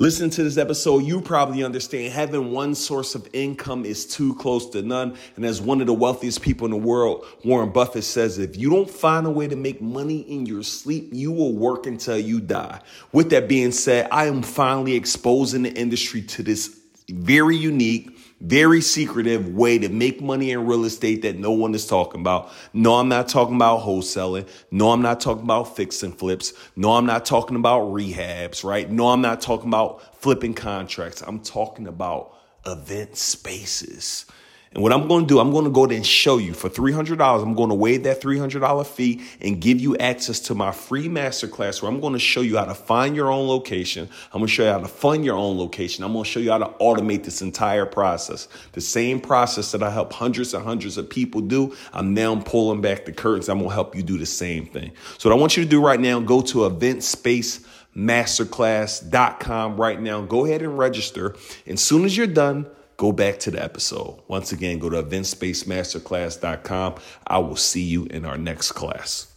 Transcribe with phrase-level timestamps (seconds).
[0.00, 4.68] Listen to this episode, you probably understand having one source of income is too close
[4.70, 5.16] to none.
[5.36, 8.70] And as one of the wealthiest people in the world, Warren Buffett says, if you
[8.70, 12.40] don't find a way to make money in your sleep, you will work until you
[12.40, 12.80] die.
[13.12, 16.76] With that being said, I am finally exposing the industry to this
[17.08, 18.13] very unique,
[18.44, 22.50] very secretive way to make money in real estate that no one is talking about.
[22.74, 24.46] No, I'm not talking about wholesaling.
[24.70, 26.52] No, I'm not talking about fix and flips.
[26.76, 28.90] No, I'm not talking about rehabs, right?
[28.90, 31.22] No, I'm not talking about flipping contracts.
[31.22, 34.26] I'm talking about event spaces.
[34.74, 36.68] And what I'm going to do, I'm going to go there and show you for
[36.68, 37.42] $300.
[37.42, 41.80] I'm going to waive that $300 fee and give you access to my free masterclass
[41.80, 44.08] where I'm going to show you how to find your own location.
[44.32, 46.02] I'm going to show you how to fund your own location.
[46.02, 48.48] I'm going to show you how to automate this entire process.
[48.72, 51.76] The same process that I help hundreds and hundreds of people do.
[51.92, 53.48] I'm now pulling back the curtains.
[53.48, 54.90] I'm going to help you do the same thing.
[55.18, 57.64] So what I want you to do right now, go to event space
[57.96, 60.20] masterclass.com right now.
[60.22, 61.36] Go ahead and register.
[61.64, 64.20] And as soon as you're done, go back to the episode.
[64.28, 66.94] Once again, go to eventspacemasterclass.com.
[67.26, 69.28] I will see you in our next class.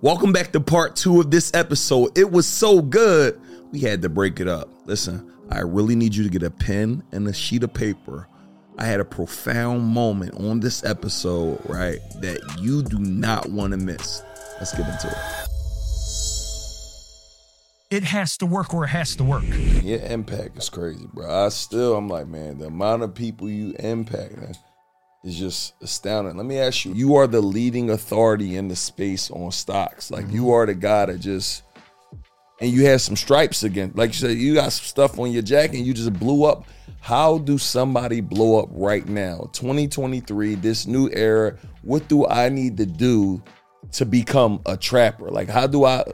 [0.00, 2.16] Welcome back to part two of this episode.
[2.16, 3.40] It was so good,
[3.72, 4.68] we had to break it up.
[4.86, 8.28] Listen, I really need you to get a pen and a sheet of paper.
[8.78, 13.76] I had a profound moment on this episode, right, that you do not want to
[13.76, 14.22] miss.
[14.60, 15.53] Let's get into it
[17.90, 19.44] it has to work or it has to work.
[19.82, 21.46] Your impact is crazy, bro.
[21.46, 24.54] I still, I'm like, man, the amount of people you impact man,
[25.22, 26.36] is just astounding.
[26.36, 30.10] Let me ask you, you are the leading authority in the space on stocks.
[30.10, 30.36] Like, mm-hmm.
[30.36, 31.62] you are the guy that just,
[32.60, 33.92] and you had some stripes again.
[33.94, 36.64] Like you said, you got some stuff on your jacket and you just blew up.
[37.00, 39.50] How do somebody blow up right now?
[39.52, 43.42] 2023, this new era, what do I need to do
[43.92, 45.30] to become a trapper?
[45.30, 46.04] Like, how do I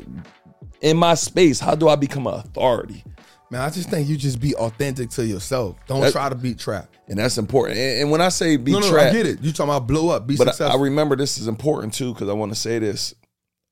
[0.81, 3.05] in my space, how do I become an authority?
[3.51, 5.77] Man, I just think you just be authentic to yourself.
[5.89, 6.97] Don't that, try to be trapped.
[7.09, 7.79] And that's important.
[7.79, 9.43] And, and when I say be no, no, trapped, I get it.
[9.43, 10.79] You talking about blow up, be but successful.
[10.79, 13.13] I, I remember this is important too because I want to say this.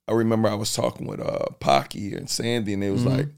[0.09, 3.17] I remember I was talking with uh Pocky and Sandy, and it was mm-hmm.
[3.19, 3.29] like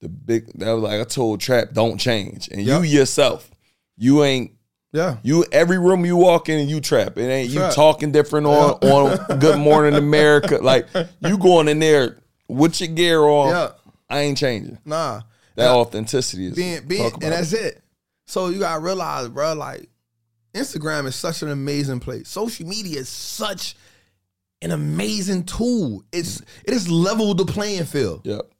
[0.00, 0.46] the big.
[0.58, 2.84] That was like I told Trap, don't change, and yep.
[2.84, 3.50] you yourself,
[3.96, 4.52] you ain't.
[4.92, 7.18] Yeah, you every room you walk in and you trap.
[7.18, 7.70] It ain't trap.
[7.70, 10.58] you talking different on on Good Morning America.
[10.62, 10.86] Like
[11.20, 12.18] you going in there
[12.48, 13.70] with your gear on, yeah.
[14.08, 14.78] I ain't changing.
[14.84, 15.22] Nah.
[15.54, 17.82] That now, authenticity is being being and that's it.
[18.26, 19.88] So you gotta realize, bro, like
[20.54, 22.28] Instagram is such an amazing place.
[22.28, 23.74] Social media is such
[24.62, 26.04] an amazing tool.
[26.12, 28.22] It's it has leveled the playing field.
[28.24, 28.50] Yep.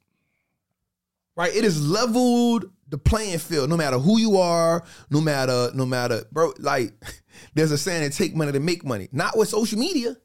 [1.35, 1.55] Right?
[1.55, 3.69] It has leveled the playing field.
[3.69, 6.93] No matter who you are, no matter, no matter, bro, like
[7.53, 9.07] there's a saying it take money to make money.
[9.11, 10.17] Not with social media.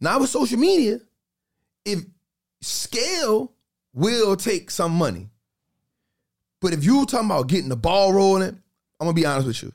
[0.00, 0.98] Not with social media
[1.84, 2.04] if
[2.60, 3.52] scale
[3.92, 5.28] will take some money.
[6.60, 8.48] But if you talking about getting the ball rolling,
[9.00, 9.72] I'm gonna be honest with you.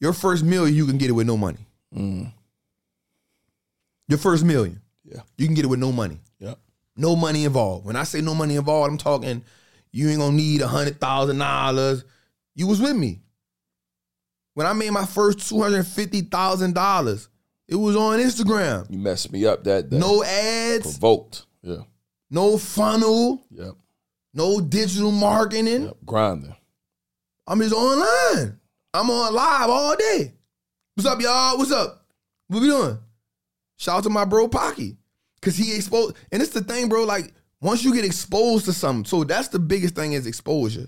[0.00, 1.66] Your first million, you can get it with no money.
[1.94, 2.30] Mm.
[4.08, 6.18] Your first million, yeah, you can get it with no money.
[6.38, 6.54] Yeah,
[6.96, 7.86] no money involved.
[7.86, 9.42] When I say no money involved, I'm talking
[9.92, 12.04] you ain't gonna need a hundred thousand dollars.
[12.54, 13.20] You was with me
[14.52, 17.28] when I made my first two hundred fifty thousand dollars.
[17.66, 18.90] It was on Instagram.
[18.90, 19.98] You messed me up that day.
[19.98, 20.82] No ads.
[20.82, 21.46] Provoked.
[21.62, 21.82] Yeah.
[22.30, 23.46] No funnel.
[23.50, 23.74] Yep.
[24.34, 25.84] No digital marketing.
[25.84, 25.96] Yep.
[26.04, 26.54] Grinding.
[27.46, 28.58] I'm just online.
[28.92, 30.32] I'm on live all day.
[30.94, 31.58] What's up, y'all?
[31.58, 32.06] What's up?
[32.48, 32.98] What we doing?
[33.76, 34.96] Shout out to my bro Pocky.
[35.40, 37.04] Cause he exposed, and it's the thing, bro.
[37.04, 40.86] Like, once you get exposed to something, so that's the biggest thing is exposure.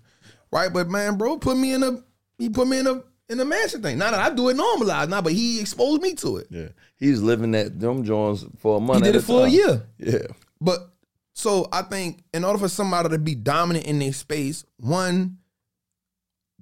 [0.50, 0.72] Right?
[0.72, 2.02] But man, bro, put me in a
[2.38, 3.98] he put me in a in the mansion thing.
[3.98, 6.46] Now that I do it normalized now, but he exposed me to it.
[6.50, 9.04] Yeah, he's living that them Jones for a month.
[9.04, 9.48] He did it for time.
[9.48, 9.82] a year.
[9.98, 10.26] Yeah,
[10.60, 10.90] but
[11.32, 15.38] so I think in order for somebody to be dominant in their space, one,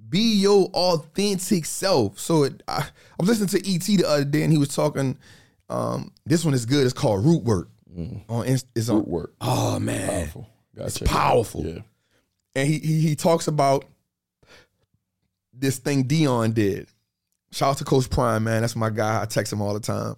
[0.09, 2.19] be your authentic self.
[2.19, 2.85] So it, I, I
[3.19, 5.17] was listening to ET the other day, and he was talking.
[5.67, 6.83] Um, this one is good.
[6.85, 7.69] It's called Root Work.
[7.95, 8.23] Mm.
[8.29, 9.33] On it's on Root Work.
[9.41, 10.49] Oh man, powerful.
[10.75, 11.65] It's powerful.
[11.65, 11.79] Yeah,
[12.55, 13.85] and he, he he talks about
[15.57, 16.87] this thing Deion did.
[17.51, 18.61] Shout out to Coach Prime, man.
[18.61, 19.21] That's my guy.
[19.21, 20.15] I text him all the time.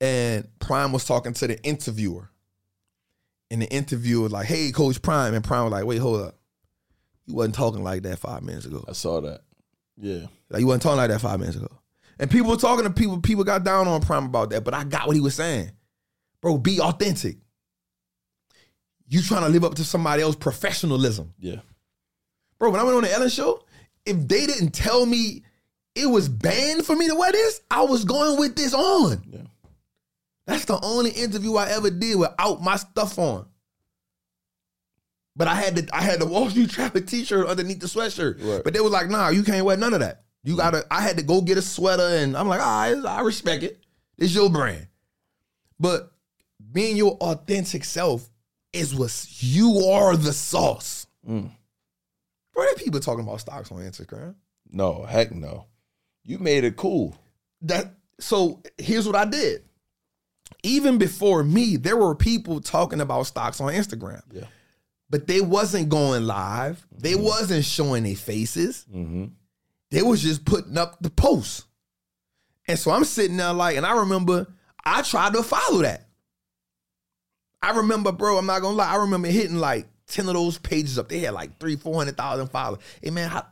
[0.00, 2.30] And Prime was talking to the interviewer.
[3.50, 5.34] And the interviewer was like, hey, Coach Prime.
[5.34, 6.36] And Prime was like, wait, hold up.
[7.26, 8.84] You wasn't talking like that five minutes ago.
[8.88, 9.42] I saw that.
[9.96, 10.26] Yeah.
[10.48, 11.68] Like you wasn't talking like that five minutes ago.
[12.18, 14.84] And people were talking to people, people got down on Prime about that, but I
[14.84, 15.70] got what he was saying.
[16.40, 17.38] Bro, be authentic.
[19.08, 21.34] You trying to live up to somebody else's professionalism.
[21.38, 21.60] Yeah.
[22.58, 23.64] Bro, when I went on the Ellen show,
[24.10, 25.42] if they didn't tell me
[25.94, 29.22] it was banned for me to wear this, I was going with this on.
[29.30, 29.40] Yeah.
[30.46, 33.46] That's the only interview I ever did without my stuff on.
[35.36, 38.42] But I had the I had the Wall Street Trapper t-shirt underneath the sweatshirt.
[38.42, 38.64] Right.
[38.64, 40.24] But they was like, nah, you can't wear none of that.
[40.42, 43.20] You gotta I had to go get a sweater and I'm like, all right, I
[43.20, 43.80] respect it.
[44.18, 44.86] It's your brand.
[45.78, 46.12] But
[46.72, 48.28] being your authentic self
[48.72, 51.06] is what you are the sauce.
[51.28, 51.50] Mm.
[52.60, 54.34] Bro, there people talking about stocks on Instagram.
[54.70, 55.64] No, heck no.
[56.24, 57.16] You made it cool.
[57.62, 59.64] That so here's what I did.
[60.62, 64.20] Even before me, there were people talking about stocks on Instagram.
[64.30, 64.44] Yeah.
[65.08, 66.86] But they wasn't going live.
[66.92, 68.84] They wasn't showing their faces.
[68.94, 69.28] Mm-hmm.
[69.90, 71.64] They was just putting up the posts.
[72.68, 74.46] And so I'm sitting there like, and I remember
[74.84, 76.08] I tried to follow that.
[77.62, 80.98] I remember, bro, I'm not gonna lie, I remember hitting like 10 of those pages
[80.98, 81.08] up.
[81.08, 82.80] They had like three, 400,000 followers.
[83.02, 83.46] Hey man, how,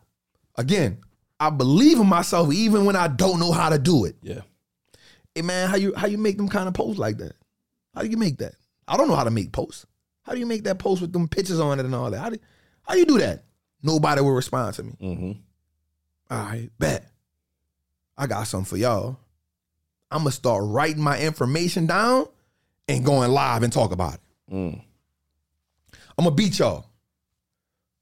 [0.56, 0.98] again,
[1.40, 4.16] I believe in myself even when I don't know how to do it.
[4.22, 4.40] Yeah.
[5.34, 7.32] Hey man, how you how you make them kind of posts like that?
[7.94, 8.54] How do you make that?
[8.86, 9.86] I don't know how to make posts.
[10.22, 12.18] How do you make that post with them pictures on it and all that?
[12.18, 12.38] How do
[12.82, 13.44] how you do that?
[13.82, 14.92] Nobody will respond to me.
[15.00, 15.32] Mm-hmm.
[16.30, 17.06] All right, bet.
[18.16, 19.18] I got something for y'all.
[20.10, 22.26] I'm gonna start writing my information down
[22.88, 24.20] and going live and talk about it.
[24.52, 24.82] Mm.
[26.18, 26.84] I'm gonna beat y'all.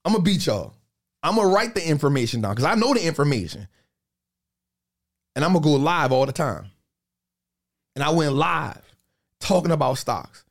[0.05, 0.75] I'm gonna beat y'all.
[1.23, 3.69] I'm gonna write the information down because I know the information.
[5.35, 6.71] And I'm gonna go live all the time.
[7.95, 8.83] And I went live
[9.41, 10.45] talking about stocks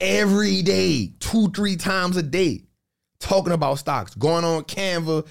[0.00, 2.62] every day, two, three times a day,
[3.18, 5.26] talking about stocks, going on Canva.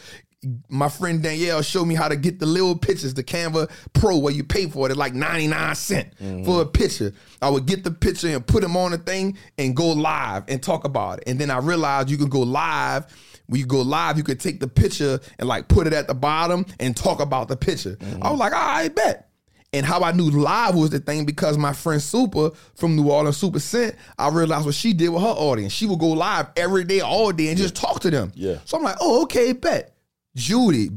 [0.69, 4.33] My friend Danielle showed me how to get the little pictures, the Canva Pro, where
[4.33, 6.43] you pay for it at like 99 cent mm-hmm.
[6.43, 7.13] for a picture.
[7.41, 10.61] I would get the picture and put them on the thing and go live and
[10.61, 11.25] talk about it.
[11.27, 13.05] And then I realized you can go live.
[13.47, 16.13] When you go live, you could take the picture and like put it at the
[16.13, 17.97] bottom and talk about the picture.
[17.97, 18.23] Mm-hmm.
[18.23, 19.29] I was like, all right, bet.
[19.73, 23.37] And how I knew live was the thing because my friend Super from New Orleans,
[23.37, 25.73] Super Scent, I realized what she did with her audience.
[25.73, 28.31] She would go live every day, all day, and just talk to them.
[28.35, 28.59] Yeah.
[28.65, 29.92] So I'm like, oh, okay, bet.
[30.35, 30.89] Judy,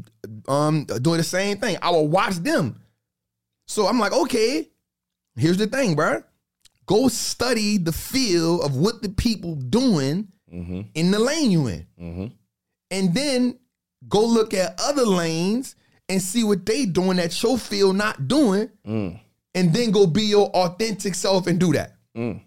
[0.49, 1.77] um, doing the same thing.
[1.83, 2.81] I will watch them.
[3.67, 4.69] So I'm like, okay,
[5.37, 6.23] here's the thing, bro.
[6.87, 10.83] Go study the feel of what the people doing Mm-hmm.
[10.95, 12.27] in the lane you in Mm-hmm.
[12.93, 13.59] and then
[14.09, 15.75] go look at other lanes
[16.09, 19.19] and see what they doing that your field not doing, Mm.
[19.57, 21.97] and then go be your authentic self and do that.
[22.17, 22.43] Mm.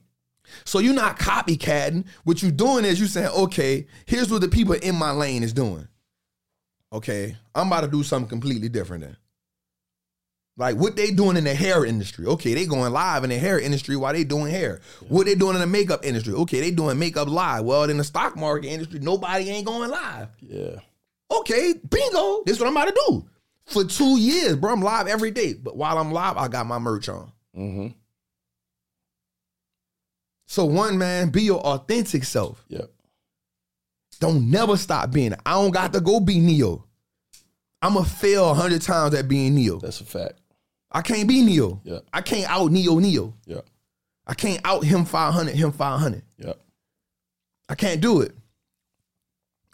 [0.63, 2.05] So you're not copycatting.
[2.23, 5.51] What you're doing is you saying, okay, here's what the people in my lane is
[5.51, 5.85] doing.
[6.91, 9.17] Okay, I'm about to do something completely different then.
[10.57, 12.25] Like what they doing in the hair industry.
[12.25, 14.81] Okay, they going live in the hair industry while they doing hair.
[15.07, 16.33] What they doing in the makeup industry.
[16.33, 17.63] Okay, they doing makeup live.
[17.63, 20.27] Well, in the stock market industry, nobody ain't going live.
[20.41, 20.79] Yeah.
[21.31, 22.43] Okay, bingo.
[22.45, 23.29] This is what I'm about to do.
[23.67, 25.53] For two years, bro, I'm live every day.
[25.53, 27.31] But while I'm live, I got my merch on.
[27.55, 27.87] Mm-hmm.
[30.47, 32.65] So one man, be your authentic self.
[32.67, 32.91] Yep.
[34.19, 35.33] Don't never stop being.
[35.45, 36.85] I don't got to go be Neo.
[37.81, 39.79] I'ma fail a hundred times at being Neo.
[39.79, 40.33] That's a fact.
[40.91, 41.81] I can't be Neo.
[41.83, 41.99] Yeah.
[42.11, 43.35] I can't out Neo Neo.
[43.45, 43.61] Yeah.
[44.27, 46.23] I can't out him 500, him 500.
[46.37, 46.59] Yep.
[47.69, 48.35] I can't do it.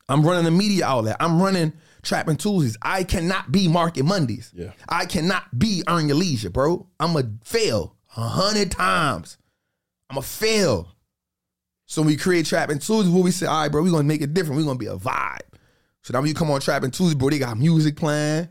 [0.07, 1.17] I'm running a media outlet.
[1.19, 2.77] I'm running Trapping Tuesdays.
[2.81, 4.51] I cannot be Market Mondays.
[4.55, 4.71] Yeah.
[4.87, 6.87] I cannot be Earn Your Leisure, bro.
[6.99, 9.37] I'm a fail a hundred times.
[10.09, 10.94] I'm a fail.
[11.85, 14.21] So when we create Trapping Tuesdays, what we say, all right, bro, we're gonna make
[14.21, 14.57] it different.
[14.57, 15.39] We're gonna be a vibe.
[16.01, 18.49] So now when you come on Trapping Tuesdays, bro, they got music playing.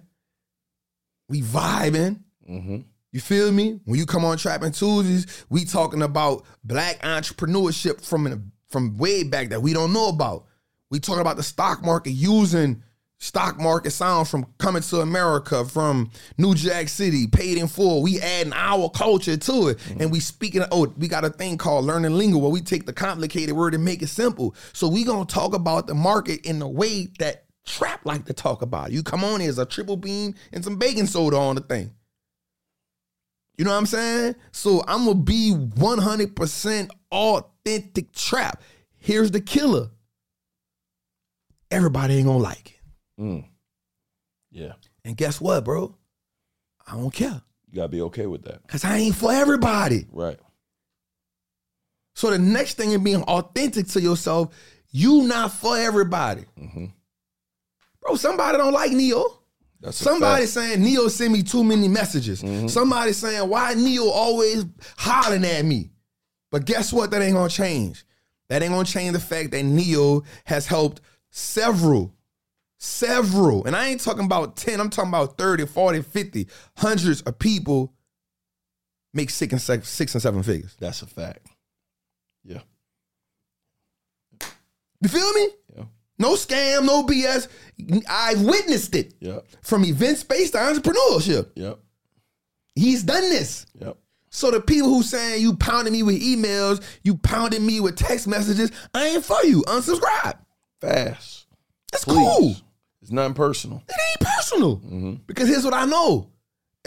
[1.29, 2.21] We vibing.
[2.49, 2.79] Mm-hmm.
[3.13, 3.81] You feel me?
[3.85, 9.51] When you come on Trapping Tuesdays, we talking about black entrepreneurship from from way back
[9.51, 10.47] that we don't know about.
[10.91, 12.83] We talking about the stock market using
[13.19, 18.03] stock market sounds from coming to America, from New Jack City, paid in full.
[18.03, 19.79] We adding our culture to it.
[19.79, 20.03] Mm-hmm.
[20.03, 22.87] And we speaking, of, oh, we got a thing called learning lingo where we take
[22.87, 24.55] the complicated word and make it simple.
[24.73, 28.61] So we gonna talk about the market in the way that Trap like to talk
[28.61, 28.93] about.
[28.93, 31.93] You come on, there's a triple beam and some baking soda on the thing.
[33.57, 34.35] You know what I'm saying?
[34.53, 38.63] So I'm gonna be 100% authentic trap.
[38.99, 39.89] Here's the killer.
[41.71, 42.74] Everybody ain't gonna like it.
[43.19, 43.45] Mm.
[44.51, 44.73] Yeah.
[45.05, 45.95] And guess what, bro?
[46.87, 47.41] I don't care.
[47.71, 48.67] You gotta be okay with that.
[48.69, 50.07] Cause I ain't for everybody.
[50.13, 50.39] Right.
[52.15, 54.55] So the next thing in being authentic to yourself,
[54.91, 56.45] you not for everybody.
[56.61, 56.87] Mm-hmm.
[58.01, 59.41] Bro, somebody don't like Neo.
[59.81, 62.43] That's Somebody saying Neo send me too many messages.
[62.43, 62.71] Mhm.
[62.71, 64.65] Somebody saying why Neo always
[64.97, 65.91] hollering at me.
[66.51, 67.11] But guess what?
[67.11, 68.07] That ain't gonna change.
[68.49, 72.15] That ain't gonna change the fact that Neo has helped several,
[72.85, 77.39] several, and I ain't talking about 10, I'm talking about 30, 40, 50, hundreds of
[77.39, 77.93] people
[79.13, 80.77] make six and six, six and seven figures.
[80.79, 81.47] That's a fact.
[82.45, 82.61] Yeah.
[85.01, 85.49] You feel me?
[85.77, 85.85] Yeah.
[86.19, 87.49] No scam, no BS.
[88.09, 89.47] I've witnessed it Yep.
[89.63, 91.51] from event space to entrepreneurship.
[91.57, 91.79] Yep.
[92.75, 93.67] He's done this.
[93.81, 93.97] Yep.
[94.31, 98.27] So the people who saying you pounding me with emails, you pounding me with text
[98.27, 99.63] messages, I ain't for you.
[99.63, 100.39] Unsubscribe.
[100.81, 101.47] Fast.
[101.93, 102.15] That's Please.
[102.37, 102.57] cool.
[103.05, 103.83] It's nothing personal.
[103.87, 104.77] It ain't personal.
[104.79, 105.13] Mm-hmm.
[105.27, 106.31] Because here's what I know.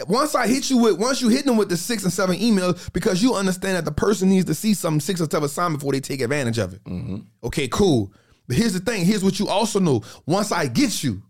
[0.08, 2.92] Once I hit you with, once you hit them with the six and seven emails,
[2.92, 5.92] because you understand that the person needs to see some six or seven sign before
[5.92, 6.82] they take advantage of it.
[6.82, 7.18] Mm-hmm.
[7.44, 8.12] Okay, cool.
[8.48, 9.04] But here's the thing.
[9.04, 10.02] Here's what you also know.
[10.26, 11.22] Once I get you,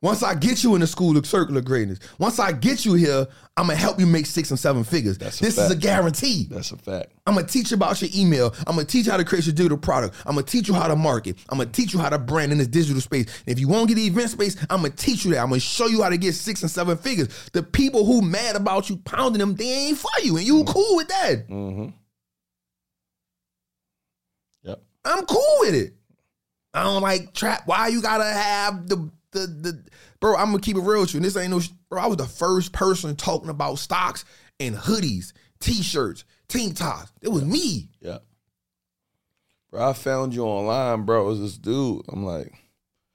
[0.00, 3.26] once I get you in the school of circular greatness, once I get you here,
[3.56, 5.18] I'm gonna help you make six and seven figures.
[5.18, 6.46] That's a this is a guarantee.
[6.48, 7.12] That's a fact.
[7.26, 8.54] I'm gonna teach you about your email.
[8.68, 10.14] I'm gonna teach you how to create your digital product.
[10.24, 11.36] I'm gonna teach you how to market.
[11.48, 13.26] I'm gonna teach you how to brand in this digital space.
[13.46, 15.40] And if you won't get the event space, I'm gonna teach you that.
[15.40, 17.50] I'm gonna show you how to get six and seven figures.
[17.52, 20.94] The people who mad about you pounding them, they ain't for you, and you cool
[20.94, 21.48] with that.
[21.48, 21.88] Mm-hmm.
[24.62, 24.80] Yep.
[25.04, 25.94] I'm cool with it.
[26.72, 27.62] I don't like trap.
[27.66, 29.84] Why you gotta have the the the
[30.20, 30.36] bro?
[30.36, 31.18] I'm gonna keep it real with you.
[31.18, 32.00] And this ain't no bro.
[32.02, 34.24] I was the first person talking about stocks
[34.60, 37.12] and hoodies, t-shirts, tank tops.
[37.20, 37.88] It was me.
[38.00, 38.24] Yep.
[39.70, 41.26] Bro, I found you online, bro.
[41.26, 42.02] It was this dude.
[42.08, 42.52] I'm like,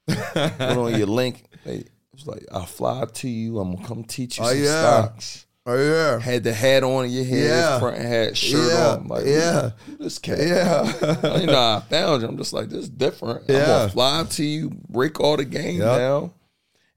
[0.07, 1.45] put on your link.
[1.63, 3.59] Hey, it was like, I'll fly to you.
[3.59, 4.79] I'm gonna come teach you Oh, some yeah.
[5.05, 5.45] stocks.
[5.65, 6.19] Oh yeah.
[6.19, 7.79] Had the hat on your head, Yeah.
[7.79, 8.87] front hat, shirt Yeah.
[8.95, 9.07] on.
[9.07, 9.69] Like, Yeah.
[9.99, 10.39] this cat.
[10.39, 11.37] Yeah.
[11.39, 12.27] you know, I found you.
[12.27, 13.43] I'm just like, this is different.
[13.47, 13.59] Yeah.
[13.59, 15.97] I'm gonna fly to you, break all the game Yep.
[15.97, 16.31] down.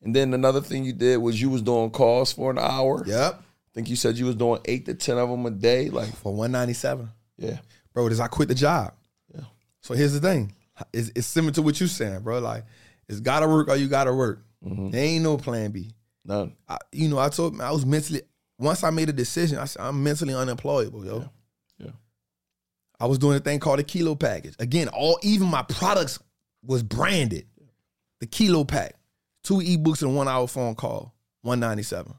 [0.03, 3.05] And then another thing you did was you was doing calls for an hour.
[3.07, 3.35] yep.
[3.41, 5.91] I think you said you was doing eight to ten of them a day.
[5.91, 7.11] Like, For 197.
[7.39, 7.59] yeah,
[7.93, 8.95] Bro, this I quit the job.
[9.35, 9.43] Yeah.
[9.83, 10.53] So here's the thing.
[10.93, 12.39] It's, it's similar to what you saying, bro.
[12.41, 12.65] Like,
[13.09, 14.43] it's gotta work or you gotta work.
[14.65, 14.91] Mm-hmm.
[14.91, 15.91] There ain't no plan B.
[16.25, 16.55] none.
[16.69, 18.23] I, you know, I told I was mentally
[18.59, 21.19] once I made a decision, I said I'm mentally unemployable, yo.
[21.79, 21.87] Yeah.
[21.87, 21.93] Yeah.
[23.01, 24.55] I was doing a thing called a kilo package.
[24.59, 26.19] Again, all even my products
[26.65, 27.47] was branded.
[28.21, 28.95] The kilo pack.
[29.43, 31.15] Two ebooks and one hour phone call.
[31.43, 32.15] 197.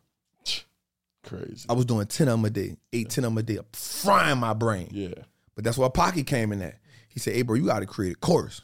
[1.24, 1.66] Crazy.
[1.68, 4.38] I was doing 10 of them a day, eight, 10 of them a day, frying
[4.38, 4.88] my brain.
[4.92, 5.14] Yeah.
[5.56, 6.78] But that's why Pocket came in at.
[7.10, 8.62] He said, hey, bro, you got to create a course.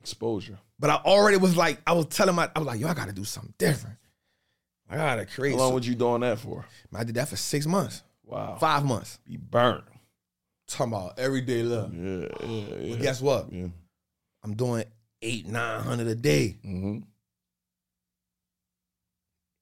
[0.00, 0.58] Exposure.
[0.78, 3.08] But I already was like, I was telling my, I was like, yo, I got
[3.08, 3.96] to do something different.
[4.92, 6.66] I got to create How long was you doing that for?
[6.94, 8.56] I did that for six months, Wow.
[8.60, 9.18] five months.
[9.26, 9.84] Be burnt.
[10.68, 11.94] Talking about everyday love.
[11.94, 12.94] Yeah, yeah, yeah.
[12.94, 13.50] But guess what?
[13.52, 13.68] Yeah.
[14.44, 14.84] I'm doing
[15.22, 16.58] eight, nine hundred a day.
[16.64, 16.98] Mm-hmm.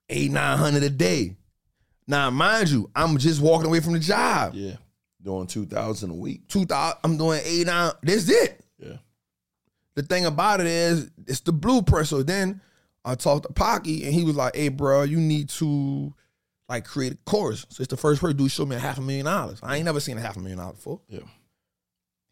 [0.09, 1.37] Eight, nine hundred a day.
[2.07, 4.55] Now, mind you, I'm just walking away from the job.
[4.55, 4.77] Yeah.
[5.23, 6.49] Doing two thousand a week.
[6.49, 6.99] Two thousand.
[7.05, 7.93] I'm doing eight, nine.
[8.03, 8.61] That's it.
[8.79, 8.97] Yeah.
[9.95, 12.09] The thing about it is, it's the blueprint.
[12.09, 12.61] So then
[13.05, 16.15] I talked to Pocky, and he was like, "Hey, bro, you need to
[16.69, 19.01] like create a course." So it's the first person dude showed me a half a
[19.01, 19.59] million dollars.
[19.63, 21.01] I ain't never seen a half a million dollars before.
[21.09, 21.21] Yeah.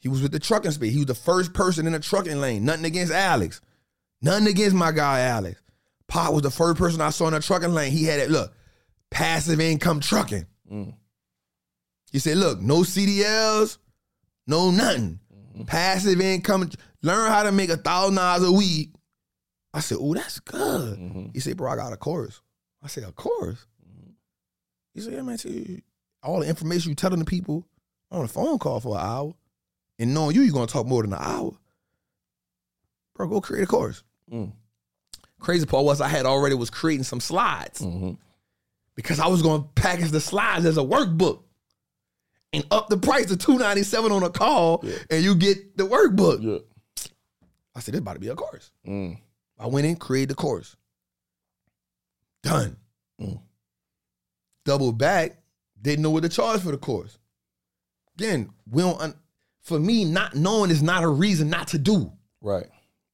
[0.01, 0.93] He was with the trucking speed.
[0.93, 2.65] He was the first person in the trucking lane.
[2.65, 3.61] Nothing against Alex.
[4.23, 5.61] Nothing against my guy Alex.
[6.07, 7.93] Pot was the first person I saw in the trucking lane.
[7.93, 8.31] He had it.
[8.31, 8.53] Look,
[9.11, 10.47] passive income trucking.
[10.71, 10.95] Mm.
[12.11, 13.79] He said, "Look, no CDLs,
[14.47, 15.21] no nothing.
[15.67, 16.71] Passive income.
[17.03, 18.93] Learn how to make a thousand dollars a week."
[19.79, 21.35] I said, "Oh, that's good." Mhm.
[21.35, 22.41] He said, "Bro, I got a course."
[22.83, 23.67] I said, "A course?"
[24.95, 25.39] He said, "Yeah, man.
[25.39, 25.83] see,
[26.23, 27.65] all the information you telling the people
[28.11, 29.35] on a phone call for an hour,
[29.99, 31.53] and knowing you, you're gonna talk more than an hour.
[33.15, 34.53] Bro, go create a course." Mm.
[35.39, 38.13] Crazy part was I had already was creating some slides Mm-hmm.
[38.97, 41.43] because I was gonna package the slides as a workbook
[42.53, 44.97] and up the price to two ninety seven on a call, Yeah.
[45.11, 46.43] and you get the workbook.
[46.43, 46.59] Yeah.
[47.75, 49.19] I said, "This about to be a course." Mm.
[49.59, 50.77] I went in, created the course.
[52.43, 52.77] Done.
[53.21, 53.41] Mm.
[54.65, 55.39] Double back,
[55.81, 57.19] didn't know what to charge for the course.
[58.17, 59.01] Again, we don't.
[59.01, 59.15] Un-
[59.63, 62.13] for me, not knowing is not a reason not to do.
[62.41, 62.69] Right.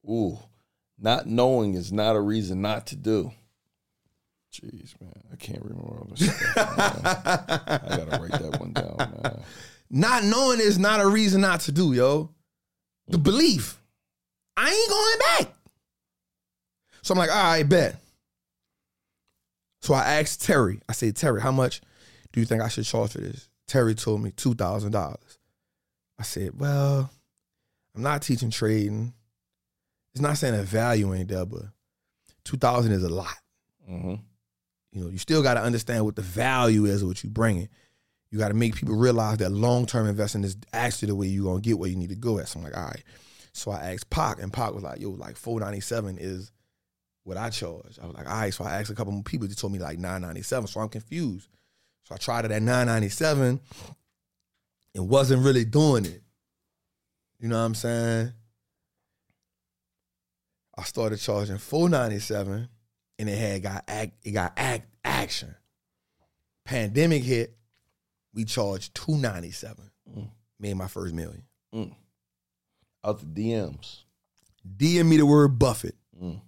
[0.09, 0.37] Ooh.
[0.97, 3.31] Not knowing is not a reason not to do.
[4.53, 5.11] Jeez, man.
[5.33, 6.57] I can't remember all this stuff.
[6.57, 9.41] I gotta write that one down, man.
[9.89, 12.33] Not knowing is not a reason not to do, yo.
[13.07, 13.81] The belief.
[14.55, 15.57] I ain't going back.
[17.05, 17.97] So I'm like, all right, bet.
[19.83, 20.81] So I asked Terry.
[20.89, 21.81] I said, Terry, how much
[22.33, 23.47] do you think I should charge for this?
[23.67, 25.37] Terry told me two thousand dollars.
[26.17, 27.11] I said, well,
[27.95, 29.13] I'm not teaching trading.
[30.13, 31.65] It's not saying the value ain't there, but
[32.43, 33.37] two thousand is a lot.
[33.87, 34.15] Mm-hmm.
[34.93, 37.69] You know, you still got to understand what the value is of what you bringing.
[38.31, 41.45] You got to make people realize that long term investing is actually the way you're
[41.45, 42.47] gonna get where you need to go at.
[42.47, 43.03] So I'm like, all right.
[43.53, 46.51] So I asked Pac, and Pac was like, yo, like 497 is
[47.25, 47.99] what I charge.
[48.01, 48.53] I was like, all right.
[48.53, 50.67] So I asked a couple more people, they told me like 997.
[50.67, 51.49] So I'm confused.
[52.03, 53.59] So I tried it at 997
[54.93, 56.21] and wasn't really doing it.
[57.39, 58.31] You know what I'm saying?
[60.77, 62.69] I started charging 497
[63.17, 65.55] and it had got act it got act action.
[66.63, 67.55] Pandemic hit,
[68.33, 69.89] we charged 297.
[70.15, 70.29] Mm.
[70.59, 71.43] Made my first million.
[73.03, 74.03] Out the DMs.
[74.77, 75.95] DM me the word Buffett.
[76.21, 76.41] Mm.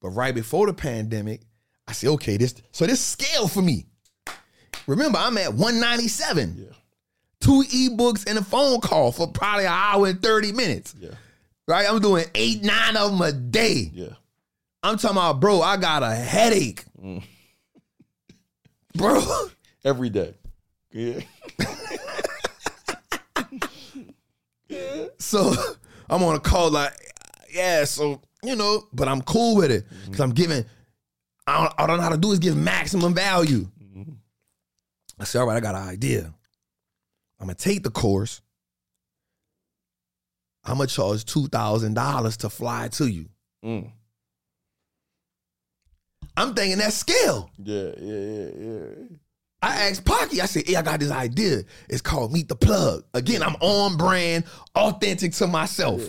[0.00, 1.40] But right before the pandemic,
[1.86, 3.86] I said, okay, this so this scale for me.
[4.86, 6.56] Remember, I'm at 197.
[6.58, 6.64] Yeah.
[7.40, 10.94] Two ebooks and a phone call for probably an hour and 30 minutes.
[10.98, 11.10] Yeah.
[11.66, 11.86] Right?
[11.88, 13.90] I'm doing eight, nine of them a day.
[13.92, 14.14] Yeah.
[14.82, 16.84] I'm talking about, bro, I got a headache.
[17.02, 17.22] Mm.
[18.94, 19.22] Bro.
[19.84, 20.34] Every day.
[20.92, 21.20] Yeah.
[25.18, 25.52] So
[26.08, 26.94] I'm on a call like,
[27.52, 29.86] yeah, so, you know, but I'm cool with it.
[30.04, 30.64] Because I'm giving,
[31.46, 33.68] I don't, I don't know how to do is give maximum value.
[35.20, 36.32] I said, all right, I got an idea.
[37.40, 38.40] I'm gonna take the course.
[40.64, 43.28] I'm gonna charge two thousand dollars to fly to you.
[43.64, 43.90] Mm.
[46.36, 47.50] I'm thinking that scale.
[47.62, 47.90] Yeah.
[47.98, 48.18] Yeah.
[48.18, 48.50] Yeah.
[48.58, 48.90] Yeah.
[49.60, 51.62] I asked Pocky, I said, hey, I got this idea.
[51.88, 53.02] It's called Meet the Plug.
[53.12, 54.44] Again, I'm on brand,
[54.76, 56.00] authentic to myself.
[56.00, 56.08] Yeah.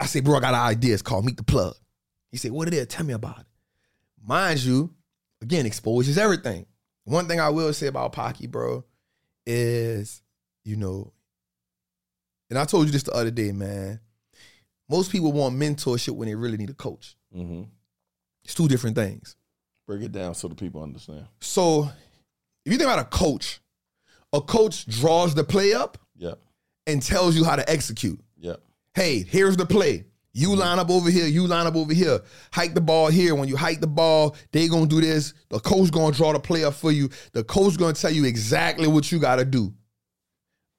[0.00, 0.94] I said, bro, I got an idea.
[0.94, 1.74] It's called Meet the Plug.
[2.30, 2.86] He said, what it is?
[2.86, 3.46] Tell me about it.
[4.24, 4.94] Mind you,
[5.42, 6.66] again, exposure is everything.
[7.04, 8.84] One thing I will say about Pocky, bro,
[9.46, 10.22] is,
[10.64, 11.12] you know,
[12.50, 14.00] and I told you this the other day, man.
[14.88, 17.14] Most people want mentorship when they really need a coach.
[17.36, 17.64] Mm-hmm.
[18.44, 19.36] It's two different things.
[19.86, 21.26] Break it down so the people understand.
[21.40, 21.90] So
[22.64, 23.60] if you think about a coach,
[24.32, 26.38] a coach draws the play up Yep.
[26.86, 28.20] and tells you how to execute.
[28.94, 30.04] Hey, here's the play.
[30.32, 32.20] You line up over here, you line up over here.
[32.52, 33.34] Hike the ball here.
[33.34, 35.34] When you hike the ball, they gonna do this.
[35.48, 37.08] The coach gonna draw the play up for you.
[37.32, 39.72] The coach gonna tell you exactly what you gotta do.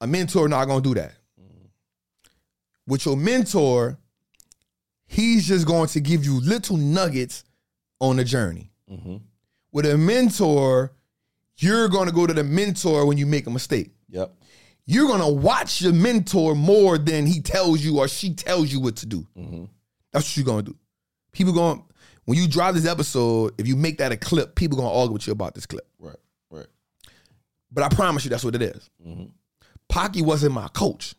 [0.02, 1.14] A mentor not gonna do that.
[2.88, 4.00] With your mentor,
[5.06, 7.44] he's just going to give you little nuggets
[8.00, 8.72] on the journey.
[8.90, 9.18] Mm-hmm.
[9.72, 10.94] With a mentor,
[11.58, 13.92] you're gonna go to the mentor when you make a mistake.
[14.10, 14.34] Yep.
[14.90, 18.96] You're gonna watch your mentor more than he tells you or she tells you what
[18.98, 19.28] to do.
[19.38, 19.66] Mm-hmm.
[20.12, 20.76] That's what you're gonna do.
[21.32, 21.84] People going
[22.26, 25.28] when you drive this episode, if you make that a clip, people gonna argue with
[25.28, 25.88] you about this clip.
[26.00, 26.16] Right.
[26.50, 26.66] Right.
[27.72, 28.90] But I promise you, that's what it is.
[29.08, 29.26] Mm-hmm.
[29.90, 31.14] Pocky wasn't my coach;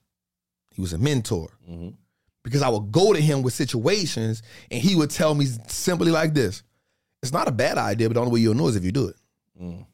[0.72, 1.50] he was a mentor.
[1.70, 1.90] Mm-hmm.
[2.42, 6.34] Because I would go to him with situations, and he would tell me simply like
[6.34, 6.64] this:
[7.22, 9.06] "It's not a bad idea, but the only way you'll know is if you do
[9.06, 9.16] it."
[9.62, 9.86] Mm.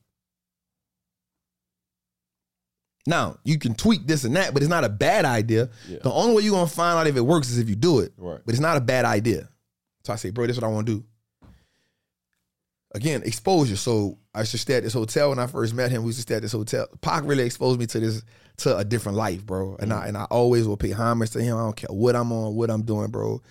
[3.07, 5.71] Now you can tweak this and that, but it's not a bad idea.
[5.89, 5.99] Yeah.
[6.03, 8.13] The only way you're gonna find out if it works is if you do it.
[8.17, 8.41] Right.
[8.45, 9.49] But it's not a bad idea.
[10.05, 11.05] So I say, bro, this is what I want to do.
[12.95, 13.77] Again, exposure.
[13.77, 16.03] So I used to stay at this hotel when I first met him.
[16.03, 16.87] We used to stay at this hotel.
[17.01, 18.23] Pac really exposed me to this
[18.59, 19.77] to a different life, bro.
[19.79, 20.09] And I mm.
[20.09, 21.57] and I always will pay homage to him.
[21.57, 23.43] I don't care what I'm on, what I'm doing, bro.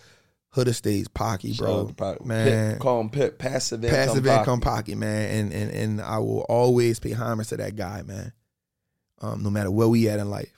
[0.49, 1.91] Hood Estates, Pocky, bro.
[1.97, 2.25] Pocket.
[2.25, 2.71] Man.
[2.73, 3.97] Pit- call him pit, passive income.
[3.97, 5.29] Passive income Pocky, man.
[5.29, 8.31] And and and I will always pay homage to that guy, man.
[9.21, 10.51] Um, no matter where we at in life.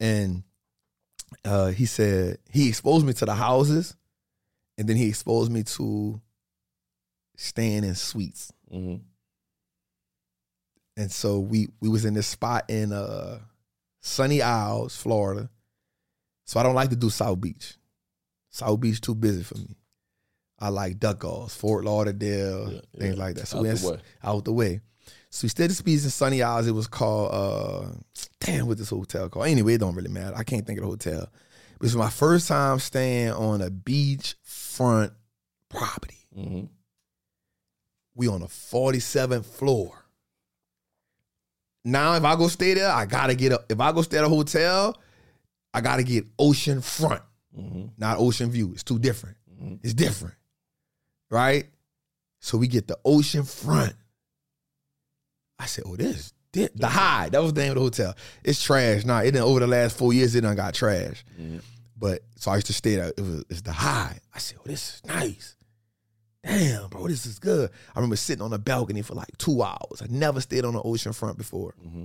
[0.00, 0.42] And
[1.44, 3.96] uh, he said he exposed me to the houses,
[4.76, 6.20] and then he exposed me to
[7.36, 8.52] staying in suites.
[8.72, 9.02] Mm-hmm.
[10.96, 13.38] And so we we was in this spot in uh
[14.00, 15.48] Sunny Isles, Florida.
[16.44, 17.76] So I don't like to do South Beach.
[18.50, 19.76] South Beach too busy for me.
[20.58, 23.22] I like Duck Fort Lauderdale, Yeah, things yeah.
[23.24, 23.46] like that.
[23.46, 23.98] So Out we the way.
[24.24, 24.80] out the way.
[25.30, 26.66] So we stayed at Speeds in Sunny Isles.
[26.66, 27.88] It was called uh
[28.40, 29.46] damn what this hotel called.
[29.46, 30.34] Anyway, it don't really matter.
[30.36, 31.22] I can't think of the hotel.
[31.74, 35.12] It was my first time staying on a beach front
[35.68, 36.16] property.
[36.36, 36.66] Mm-hmm.
[38.14, 40.04] We on the 47th floor.
[41.84, 43.62] Now, if I go stay there, I gotta get a.
[43.68, 44.96] If I go stay at a hotel,
[45.72, 47.22] I gotta get ocean front,
[47.56, 47.86] Mm-hmm.
[47.96, 48.72] not ocean view.
[48.72, 49.36] It's too different.
[49.62, 49.78] Mhm.
[49.82, 50.34] It's different,
[51.30, 51.66] right?
[52.40, 53.94] So we get the ocean front.
[55.58, 58.14] I said, "Oh, this, this the high." That was the name of the hotel.
[58.44, 59.18] It's trash now.
[59.18, 60.34] It done over the last four years.
[60.34, 61.24] It done got trash.
[61.96, 63.08] But so I used to stay there.
[63.08, 64.18] It was it's the high.
[64.32, 65.56] I said, "Oh, this is nice."
[66.44, 67.70] Damn, bro, this is good.
[67.94, 70.00] I remember sitting on the balcony for like two hours.
[70.00, 71.74] I never stayed on the ocean front before.
[71.84, 72.04] Mm-hmm.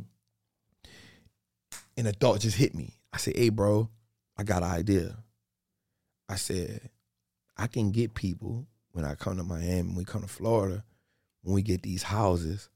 [1.96, 2.98] And a thought just hit me.
[3.14, 3.90] I said, hey, bro,
[4.36, 5.16] I got an idea.
[6.28, 6.90] I said,
[7.56, 10.84] I can get people when I come to Miami, when we come to Florida,
[11.44, 12.70] when we get these houses,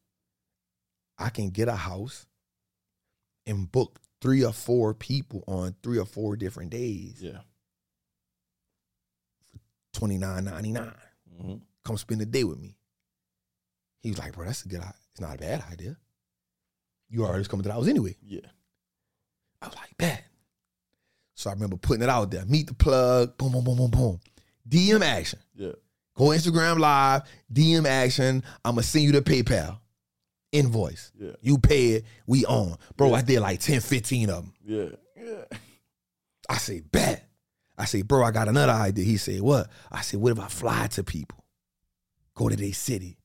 [1.18, 2.26] I can get a house
[3.46, 7.40] and book three or four people on three or four different days, Yeah.
[9.94, 10.94] twenty nine ninety nine.
[11.42, 11.56] Mm-hmm.
[11.84, 12.76] Come spend the day with me.
[14.02, 14.94] He was like, bro, that's a good idea.
[15.12, 15.98] It's not a bad idea.
[17.10, 18.16] You already was coming to the house anyway.
[18.26, 18.42] Yeah.
[19.62, 20.24] I was like, bad.
[21.36, 22.46] So I remember putting it out there.
[22.46, 23.38] Meet the plug.
[23.38, 24.20] Boom, boom, boom, boom, boom.
[24.68, 25.40] DM action.
[25.56, 25.72] Yeah.
[26.16, 27.22] Go Instagram live.
[27.52, 28.44] DM action.
[28.66, 29.80] I'ma send you the PayPal
[30.52, 31.12] invoice.
[31.20, 31.32] Yeah.
[31.42, 32.06] You pay it.
[32.26, 32.78] We on.
[32.96, 34.54] Bro, I did like 10, 15 of them.
[34.66, 34.90] Yeah.
[35.24, 35.58] Yeah.
[36.50, 37.28] I say, bet.
[37.78, 39.06] I say, bro, I got another idea.
[39.06, 39.68] He said, what?
[39.92, 41.44] I said, what if I fly to people?
[42.34, 43.18] Go to their city.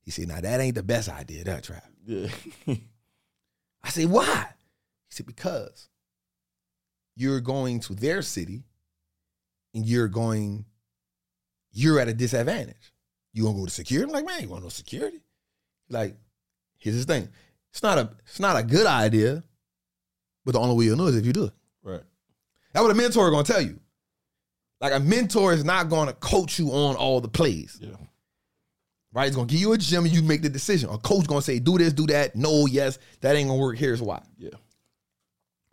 [0.00, 1.84] He said, now that ain't the best idea, that trap.
[2.06, 2.28] Yeah.
[3.82, 4.46] I said, why?
[5.08, 5.88] He said, because
[7.14, 8.64] you're going to their city
[9.74, 10.64] and you're going,
[11.72, 12.92] you're at a disadvantage.
[13.32, 14.08] You gonna go to security?
[14.08, 15.20] I'm like, man, you want no security?
[15.90, 16.16] Like,
[16.78, 17.28] here's the thing.
[17.70, 19.42] It's not a it's not a good idea,
[20.44, 21.52] but the only way you'll know is if you do it.
[21.82, 22.02] right.
[22.72, 23.78] That's what a mentor gonna tell you.
[24.80, 27.78] Like a mentor is not gonna coach you on all the plays.
[27.80, 27.90] Yeah.
[29.12, 29.26] Right?
[29.26, 30.90] It's gonna give you a gym and you make the decision.
[30.90, 32.36] A coach gonna say, do this, do that.
[32.36, 33.76] No, yes, that ain't gonna work.
[33.76, 34.22] Here's why.
[34.36, 34.50] Yeah.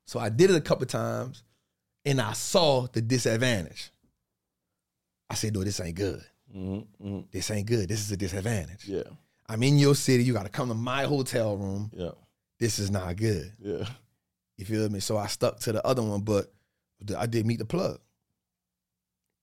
[0.06, 1.44] So I did it a couple times
[2.06, 3.92] and I saw the disadvantage.
[5.30, 6.24] I said, no, this ain't good.
[6.56, 7.08] Mm-hmm.
[7.08, 7.20] Mm-hmm.
[7.32, 7.90] This ain't good.
[7.90, 8.88] This is a disadvantage.
[8.88, 9.04] Yeah.
[9.48, 10.24] I'm in your city.
[10.24, 11.92] You gotta come to my hotel room.
[11.94, 12.12] Yeah.
[12.60, 13.52] This is not good.
[13.60, 13.86] Yeah.
[14.58, 15.00] You feel me?
[15.00, 16.52] So I stuck to the other one, but
[17.18, 18.00] I did meet the plug.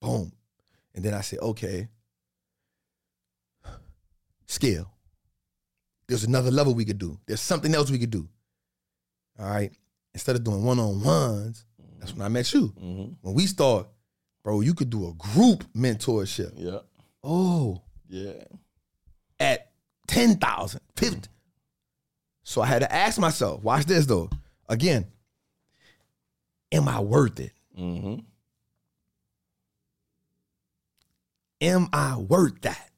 [0.01, 0.33] Boom.
[0.95, 1.89] And then I said, okay,
[4.47, 4.91] scale.
[6.09, 7.19] There's another level we could do.
[7.27, 8.29] There's something else we could do.
[9.39, 9.73] All right.
[10.15, 11.65] Instead of doing one on ones,
[11.99, 12.69] that's when I met you.
[12.69, 13.13] Mm-hmm.
[13.23, 13.87] When we start,
[14.43, 16.53] bro, you could do a group mentorship.
[16.57, 16.81] Yeah.
[17.23, 18.45] Oh, Yeah.
[20.13, 21.29] At 10,000, 50.
[22.45, 24.31] So I had to ask myself, watch this though.
[24.69, 25.07] Again,
[26.73, 27.53] am I worth it?
[27.79, 28.21] Mm-hmm.
[31.61, 32.91] Am I worth that?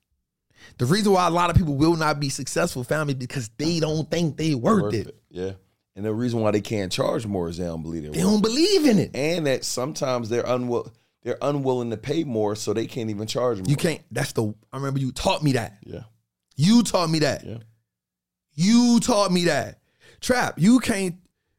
[0.79, 4.11] The reason why a lot of people will not be successful, family, because they don't
[4.11, 5.15] think they worth, it.
[5.31, 5.53] Yeah.
[5.95, 8.41] And the reason why they can't charge more is they don't believe They they're don't
[8.43, 9.15] believe in it.
[9.15, 10.91] and that sometimes they're unwill
[11.23, 13.67] they're unwilling to pay more, so they can't even charge more.
[13.69, 14.03] You can't.
[14.11, 14.55] That's the.
[14.73, 15.79] I remember you taught me that.
[15.85, 16.03] Yeah.
[16.57, 17.45] You taught me that.
[17.45, 17.59] Yeah.
[18.55, 19.81] You taught me that.
[20.21, 20.55] Trap.
[20.59, 21.17] You can't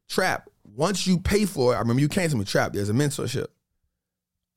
[0.08, 0.50] trap.
[0.64, 2.46] Once you pay for it, I remember you came to me.
[2.46, 2.74] Trap.
[2.74, 3.48] There's a mentorship.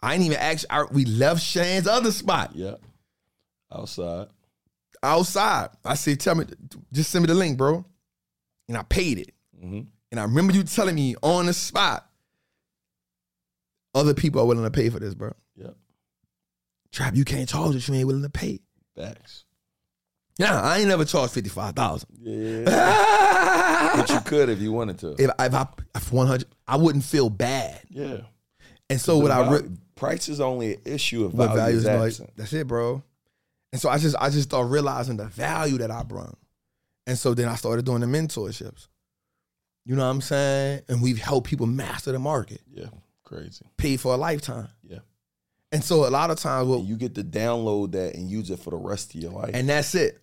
[0.00, 0.70] I ain't even actually.
[0.70, 2.74] I, we left Shane's other spot Yeah.
[3.72, 4.28] Outside.
[5.02, 5.70] outside.
[5.84, 6.44] I said, "Tell me,
[6.92, 7.84] just send me the link, bro."
[8.68, 9.32] And I paid it.
[9.56, 9.80] Mm-hmm.
[10.10, 12.08] And I remember you telling me on the spot,
[13.94, 15.32] other people are willing to pay for this, bro.
[15.56, 15.70] Yeah.
[16.92, 18.60] Trap, you can't charge what you ain't willing to pay.
[18.96, 19.44] Facts.
[20.38, 22.08] Yeah, I ain't never charged fifty five thousand.
[22.22, 22.64] Yeah.
[23.96, 25.16] but you could if you wanted to.
[25.18, 27.80] if I if one hundred, I wouldn't feel bad.
[27.90, 28.18] yeah.
[28.90, 32.30] And so what I re- price is only an issue of what value, is like,
[32.36, 33.02] that's it, bro.
[33.72, 36.38] And so I just I just started realizing the value that I brought.
[37.06, 38.88] And so then I started doing the mentorships.
[39.84, 40.82] You know what I'm saying?
[40.88, 42.86] And we've helped people master the market, Yeah.
[43.24, 43.64] Crazy.
[43.76, 44.68] pay for a lifetime.
[44.82, 44.98] Yeah.
[45.72, 48.58] And so a lot of times, And you get to download that and use it
[48.58, 49.50] for the rest of your life.
[49.54, 50.18] and that's it.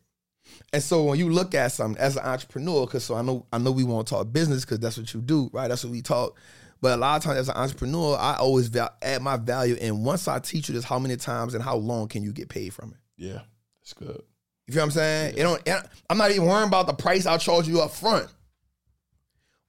[0.73, 3.57] And so when you look at something as an entrepreneur, because so I know I
[3.57, 5.67] know we want to talk business because that's what you do, right?
[5.67, 6.37] That's what we talk.
[6.81, 9.75] But a lot of times as an entrepreneur, I always val- add my value.
[9.81, 12.49] And once I teach you this, how many times and how long can you get
[12.49, 12.97] paid from it?
[13.17, 13.41] yeah.
[13.81, 14.21] That's good.
[14.67, 15.33] You feel what I'm saying?
[15.37, 15.61] It don't.
[15.67, 18.27] it- I'm not even worrying about the price I'll charge you up front.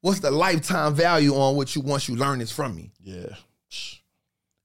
[0.01, 2.93] What's the lifetime value on what you once you learn this from me?
[3.03, 3.35] Yeah.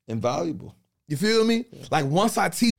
[0.07, 0.75] Invaluable.
[1.07, 1.65] You feel me?
[1.89, 2.71] Like once I teach.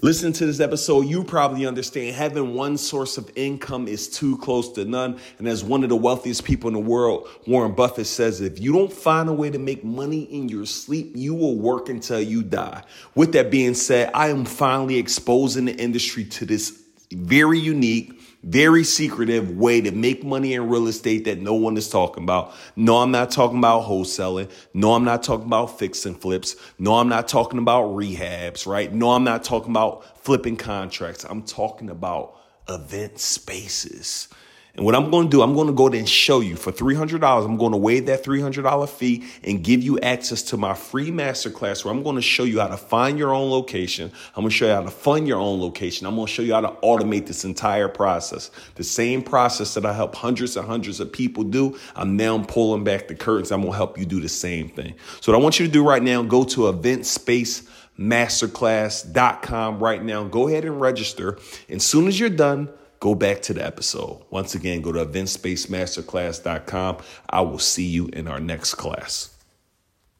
[0.00, 4.70] Listen to this episode, you probably understand having one source of income is too close
[4.70, 5.18] to none.
[5.38, 8.72] And as one of the wealthiest people in the world, Warren Buffett says, if you
[8.72, 12.44] don't find a way to make money in your sleep, you will work until you
[12.44, 12.84] die.
[13.16, 16.80] With that being said, I am finally exposing the industry to this
[17.12, 21.88] very unique, very secretive way to make money in real estate that no one is
[21.88, 22.54] talking about.
[22.76, 24.50] No, I'm not talking about wholesaling.
[24.72, 26.56] No, I'm not talking about fix and flips.
[26.78, 28.92] No, I'm not talking about rehabs, right?
[28.92, 31.24] No, I'm not talking about flipping contracts.
[31.24, 32.36] I'm talking about
[32.68, 34.28] event spaces.
[34.74, 36.70] And what I'm going to do, I'm going to go there and show you for
[36.70, 37.44] $300.
[37.44, 41.84] I'm going to waive that $300 fee and give you access to my free masterclass
[41.84, 44.12] where I'm going to show you how to find your own location.
[44.36, 46.06] I'm going to show you how to fund your own location.
[46.06, 48.52] I'm going to show you how to automate this entire process.
[48.76, 52.84] The same process that I help hundreds and hundreds of people do, I'm now pulling
[52.84, 53.50] back the curtains.
[53.50, 54.94] I'm going to help you do the same thing.
[55.20, 60.02] So what I want you to do right now, go to event space masterclass.com right
[60.04, 60.24] now.
[60.24, 61.38] Go ahead and register.
[61.68, 62.68] And as soon as you're done,
[63.00, 64.22] go back to the episode.
[64.30, 66.98] Once again, go to eventspacemasterclass.com.
[67.30, 69.34] I will see you in our next class.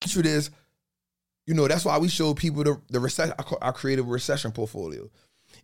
[0.06, 0.50] you this,
[1.46, 3.34] you know, that's why we show people the, the recession.
[3.62, 5.08] I, created a recession portfolio.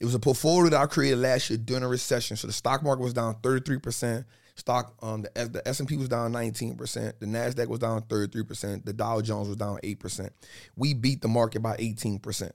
[0.01, 2.37] It was a portfolio that I created last year during a recession.
[2.37, 4.25] So the stock market was down 33%.
[4.57, 7.19] Stock um the S- the S and P was down 19 percent.
[7.19, 8.87] The Nasdaq was down 33 percent.
[8.87, 10.33] The Dow Jones was down eight percent.
[10.77, 12.55] We beat the market by 18 percent.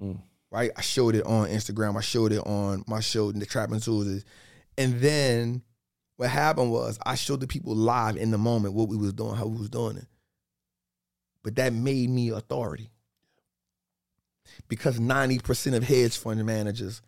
[0.00, 0.20] Mm.
[0.50, 0.70] Right.
[0.76, 1.96] I showed it on Instagram.
[1.96, 4.24] I showed it on my show, in the Trapping Tools.
[4.78, 5.62] And then
[6.16, 9.34] what happened was I showed the people live in the moment what we was doing,
[9.34, 10.06] how we was doing it.
[11.42, 12.90] But that made me authority.
[14.68, 17.02] Because 90% of hedge fund managers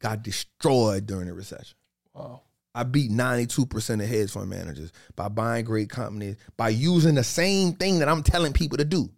[0.00, 1.76] got destroyed during the recession.
[2.14, 2.42] Wow.
[2.74, 7.74] I beat 92% of hedge fund managers by buying great companies, by using the same
[7.74, 9.10] thing that I'm telling people to do.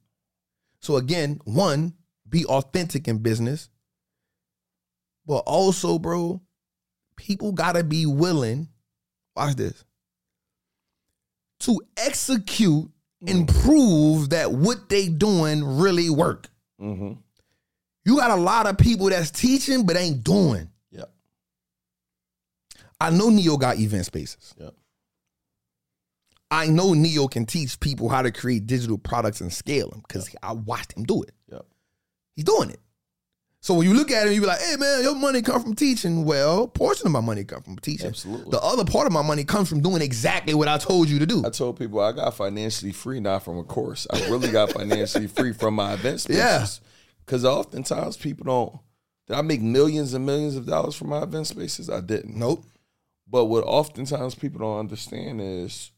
[0.80, 1.94] So again, one,
[2.28, 3.68] be authentic in business.
[5.26, 6.40] But also, bro,
[7.16, 8.68] people gotta be willing,
[9.34, 9.84] watch this,
[11.60, 12.90] to execute
[13.26, 16.48] and prove that what they doing really work.
[16.80, 17.12] Mm-hmm.
[18.04, 20.68] You got a lot of people that's teaching but ain't doing.
[20.90, 21.10] Yep.
[23.00, 24.54] I know Neo got event spaces.
[24.58, 24.74] Yep.
[26.50, 30.34] I know Neo can teach people how to create digital products and scale them because
[30.42, 31.32] I watched him do it.
[31.50, 31.66] Yep.
[32.34, 32.80] He's doing it.
[33.60, 35.74] So when you look at him, you be like, "Hey man, your money come from
[35.74, 38.08] teaching." Well, portion of my money come from teaching.
[38.08, 38.50] Absolutely.
[38.50, 41.24] The other part of my money comes from doing exactly what I told you to
[41.26, 41.46] do.
[41.46, 44.06] I told people I got financially free not from a course.
[44.12, 46.38] I really got financially free from my event spaces.
[46.38, 46.66] Yeah.
[47.24, 48.80] Because oftentimes people don't.
[49.28, 51.88] Did I make millions and millions of dollars from my event spaces?
[51.88, 52.36] I didn't.
[52.36, 52.66] Nope.
[53.26, 55.90] But what oftentimes people don't understand is,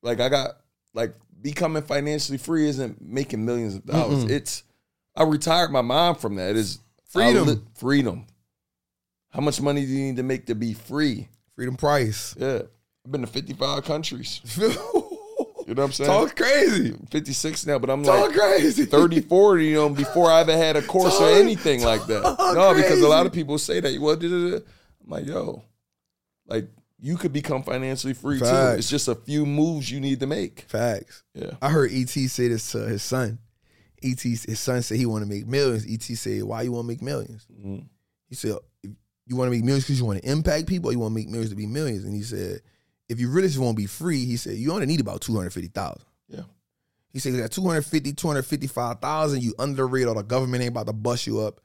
[0.00, 0.58] like, I got
[0.94, 4.24] like becoming financially free isn't making millions of dollars.
[4.24, 4.30] Mm-mm.
[4.30, 4.62] It's
[5.16, 6.56] I retired my mind from that.
[6.56, 7.46] It's Freedom.
[7.46, 8.26] Li- freedom.
[9.30, 11.28] How much money do you need to make to be free?
[11.54, 12.34] Freedom price.
[12.38, 12.62] Yeah,
[13.04, 14.40] I've been to fifty five countries.
[15.64, 16.10] You know what I'm saying?
[16.10, 16.92] Talk crazy.
[17.10, 18.84] 56 now, but I'm Talk like crazy.
[18.84, 22.22] 30, 40, you know, before I ever had a course or Talk- anything like that.
[22.54, 23.98] No, because a lot of people say that.
[24.00, 24.56] Well, da, da, da.
[24.56, 24.62] I'm
[25.06, 25.62] like, yo,
[26.48, 26.66] like
[27.00, 28.44] you could become financially free too.
[28.44, 30.62] It's just a few moves you need to make.
[30.68, 31.22] Facts.
[31.32, 31.52] Yeah.
[31.62, 33.38] I heard ET say this to his son.
[34.04, 35.84] ET, his son said he want to make millions.
[35.86, 37.46] ET said, "Why you want to make millions?
[37.52, 37.86] Mhm.
[38.28, 40.98] He said, "You want to make millions because you want to impact people, or you
[40.98, 42.62] want to make millions to be millions?" And he said,
[43.08, 45.34] "If you really just want to be free, he said you only need about two
[45.34, 46.04] hundred fifty thousand.
[46.28, 46.42] Yeah.
[47.12, 50.14] He said at 250, 255,000, you under the radar.
[50.14, 51.60] The government ain't about to bust you up.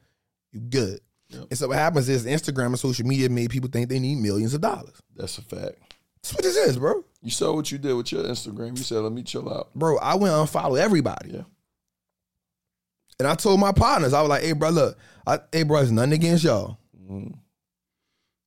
[0.52, 1.00] You good.
[1.30, 1.48] Yep.
[1.50, 4.54] And so what happens is Instagram and social media made people think they need millions
[4.54, 4.96] of dollars.
[5.16, 5.76] That's a fact.
[6.22, 7.04] That's what this is, bro.
[7.22, 8.78] You saw what you did with your Instagram.
[8.78, 9.74] You said, let me chill out.
[9.74, 11.32] Bro, I went and unfollow everybody.
[11.32, 11.42] Yeah.
[13.20, 15.92] And I told my partners, I was like, hey, bro, look, I, hey, bro, it's
[15.92, 16.78] nothing against y'all.
[17.00, 17.34] Mhm.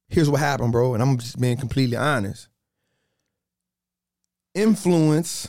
[0.08, 0.94] Here's what happened, bro.
[0.94, 2.48] And I'm just being completely honest.
[4.54, 5.48] Influence,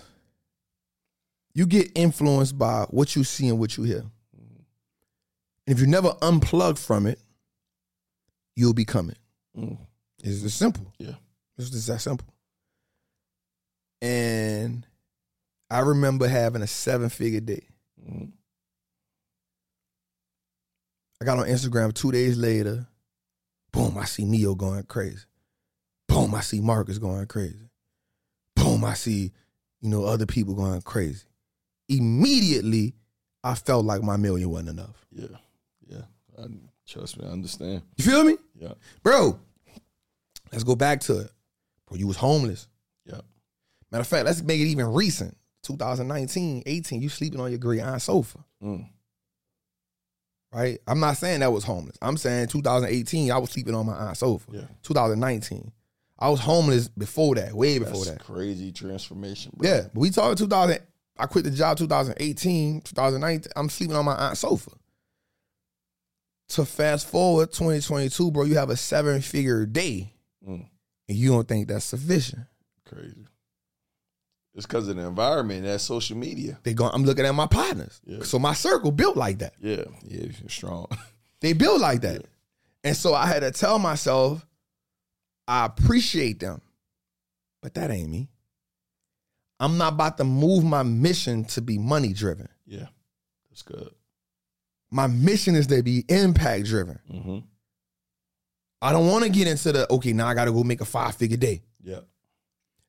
[1.53, 4.03] you get influenced by what you see and what you hear.
[4.37, 4.65] And
[5.67, 7.19] if you never unplug from it,
[8.55, 9.17] you'll become it.
[9.57, 9.77] Mm.
[10.23, 10.91] It's just simple.
[10.99, 11.15] Yeah.
[11.57, 12.27] It's just that simple.
[14.01, 14.85] And
[15.69, 17.67] I remember having a seven figure day.
[18.03, 18.31] Mhm.
[21.21, 22.87] I got on Instagram two days later.
[23.71, 25.23] Boom, I see Neo going crazy.
[26.07, 27.69] Boom, I see Marcus going crazy.
[28.55, 29.31] Boom, I see,
[29.81, 31.25] you know, other people going crazy.
[31.87, 32.95] Immediately,
[33.43, 35.05] I felt like my million wasn't enough.
[35.11, 35.37] Yeah.
[35.87, 36.01] Yeah.
[36.39, 36.47] I,
[36.87, 37.83] trust me, I understand.
[37.97, 38.37] You feel me?
[38.55, 38.73] Yeah.
[39.03, 39.39] Bro,
[40.51, 41.31] let's go back to it.
[41.87, 42.67] Bro, you was homeless.
[43.05, 43.21] Yeah.
[43.91, 45.37] Matter of fact, let's make it even recent.
[45.63, 48.39] 2019, 18, you sleeping on your gray iron sofa.
[48.63, 48.87] Mm.
[50.53, 50.79] Right?
[50.87, 51.97] I'm not saying that was homeless.
[52.01, 54.49] I'm saying 2018, I was sleeping on my aunt's sofa.
[54.51, 54.61] Yeah.
[54.83, 55.71] 2019,
[56.19, 58.23] I was homeless before that, way before That's that.
[58.23, 59.69] crazy transformation, bro.
[59.69, 60.79] Yeah, but we talking 2000.
[61.17, 63.51] I quit the job 2018, 2019.
[63.55, 64.71] I'm sleeping on my aunt's sofa.
[66.49, 70.13] To fast forward 2022, bro, you have a seven figure day,
[70.47, 70.67] Mm.
[71.07, 72.41] and you don't think that's sufficient.
[72.85, 73.25] Crazy.
[74.53, 75.63] It's because of the environment.
[75.63, 76.59] that social media.
[76.63, 76.85] They go.
[76.89, 78.23] I'm looking at my partners, Yeah.
[78.23, 79.53] so my circle built like that.
[79.61, 79.83] Yeah.
[80.03, 80.25] Yeah.
[80.39, 80.87] You're strong.
[81.41, 82.23] They built like that.
[82.83, 84.45] And so I had to tell myself,
[85.47, 86.61] I appreciate them,
[87.63, 88.29] but that ain't me.
[89.59, 92.47] I'm not about to move my mission to be money driven.
[92.67, 92.87] yeah.
[93.49, 93.89] That's good.
[94.91, 96.99] My mission is to be impact driven.
[97.11, 97.37] Mm-hmm.
[98.83, 100.85] I don't want to get into the, okay, now I got to go make a
[100.85, 101.63] five figure day.
[101.83, 102.01] Yeah.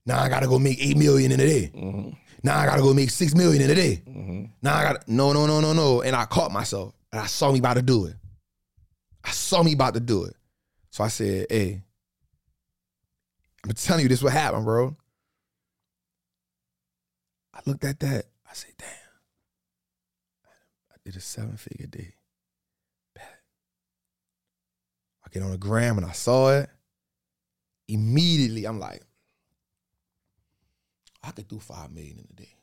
[0.04, 1.70] Now I got to go make eight million in a day.
[1.74, 2.10] Mm-hmm.
[2.42, 4.02] Now I got to go make six million in a day.
[4.06, 4.44] Mm-hmm.
[4.62, 6.02] Now I got to, no, no, no, no, no.
[6.02, 8.16] And I caught myself and I saw me about to do it.
[9.24, 10.34] I saw me about to do it.
[10.90, 11.82] So I said, hey,
[13.64, 14.96] I'm telling you this what happened, bro.
[17.54, 18.24] I looked at that.
[18.50, 18.88] I said, damn.
[20.90, 22.14] I did a seven figure day.
[23.18, 23.20] I
[25.30, 26.68] get on the gram and I saw it.
[27.88, 29.02] immediately I'm like,
[31.22, 32.56] I could do five million in a day.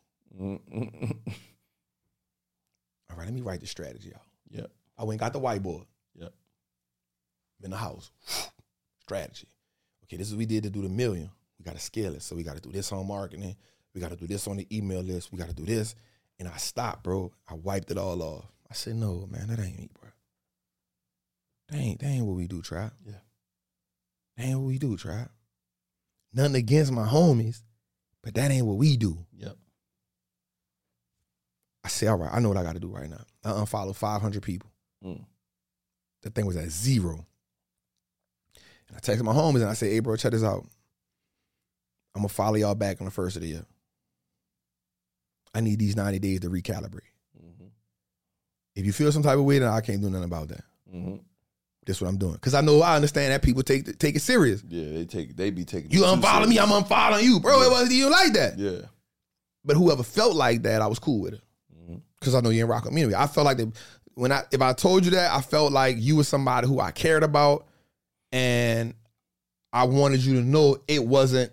[3.10, 4.22] All right, let me write the strategy out.
[4.50, 4.72] Yep.
[4.98, 5.86] I went and got the whiteboard.
[6.16, 6.34] Yep.
[7.60, 8.12] I'm in the house.
[9.02, 9.48] strategy.
[10.06, 11.30] Okay, this is what we did to do the million.
[11.58, 12.22] We got to scale it.
[12.22, 13.56] So we got to do this on marketing.
[13.94, 15.32] We got to do this on the email list.
[15.32, 15.96] We got to do this.
[16.38, 17.32] And I stopped, bro.
[17.50, 18.46] I wiped it all off.
[18.70, 20.10] I said, no, man, that ain't me, bro.
[21.70, 22.94] That ain't, that ain't what we do, Trap.
[23.06, 23.14] Yeah.
[24.38, 25.32] That ain't what we do, Trap.
[26.34, 27.64] Nothing against my homies,
[28.24, 29.18] but that ain't what we do.
[29.34, 29.56] Yep.
[31.84, 33.24] I said, all right, I know what I got to do right now.
[33.44, 34.72] I unfollowed 500 people.
[35.04, 35.26] Mm.
[36.24, 37.26] That thing was at zero.
[38.88, 40.66] And I texted my homies and I said, hey, bro, check this out.
[42.16, 43.66] I'm going to follow y'all back on the first of the year.
[45.54, 47.12] I need these 90 days to recalibrate.
[47.40, 47.68] Mm-hmm.
[48.76, 50.64] If you feel some type of way, then I can't do nothing about that.
[50.94, 51.18] Mm-hmm.
[51.90, 52.34] That's what I'm doing.
[52.34, 54.64] Because I know, I understand that people take take it serious.
[54.68, 56.60] Yeah, they take they be taking You unfollow me.
[56.60, 57.40] I'm unfollowing you.
[57.40, 58.58] Bro, it wasn't even like that.
[58.60, 58.82] Yeah.
[59.66, 61.42] But whoever felt like that, I was cool with it.
[61.76, 61.96] Mm-hmm.
[62.20, 63.02] because I know you ain't rock with me.
[63.02, 63.72] Anyway, I felt like that
[64.14, 66.92] when I if I told you that, I felt like you were somebody who I
[66.92, 67.66] cared about,
[68.32, 68.94] and
[69.74, 71.52] I wanted you to know it wasn't.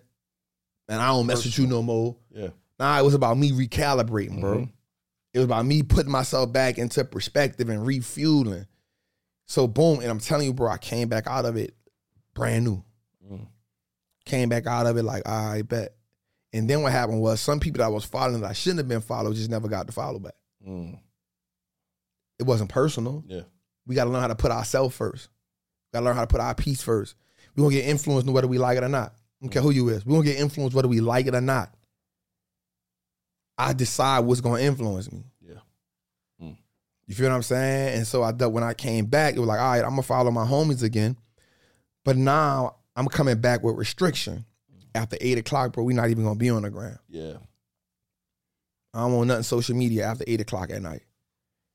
[0.89, 2.17] And I don't mess with you no more.
[2.31, 2.49] Yeah.
[2.79, 4.59] Nah, it was about me recalibrating, bro.
[4.59, 4.73] Mhm.
[5.33, 8.67] It was about me putting myself back into perspective and refueling.
[9.47, 11.75] So boom, and I'm telling you, bro, I came back out of it
[12.35, 12.85] brand new.
[13.31, 13.47] Mm.
[14.25, 15.95] Came back out of it like, I bet.
[16.53, 18.89] And then what happened was some people that I was following that I shouldn't have
[18.89, 20.35] been followed just never got the follow back.
[20.67, 20.99] Mm.
[22.39, 23.25] It wasn't personal.
[23.27, 23.43] Yeah.
[23.87, 25.29] We got to learn how to put ourselves first.
[25.93, 27.15] Got to learn how to put our piece first.
[27.55, 29.13] We gonna get influenced whether we like it or not.
[29.13, 30.05] I don't care who you is.
[30.05, 31.73] We gonna get influenced whether we like it or not.
[33.57, 35.25] I decide what's gonna influence me.
[37.07, 37.99] You feel what I'm saying?
[37.99, 40.03] And so I thought when I came back, it was like, all right, I'm gonna
[40.03, 41.17] follow my homies again.
[42.05, 44.45] But now I'm coming back with restriction.
[44.95, 46.99] After eight o'clock, bro, we not even gonna be on the ground.
[47.09, 47.35] Yeah.
[48.95, 51.03] I don't want nothing social media after eight o'clock at night.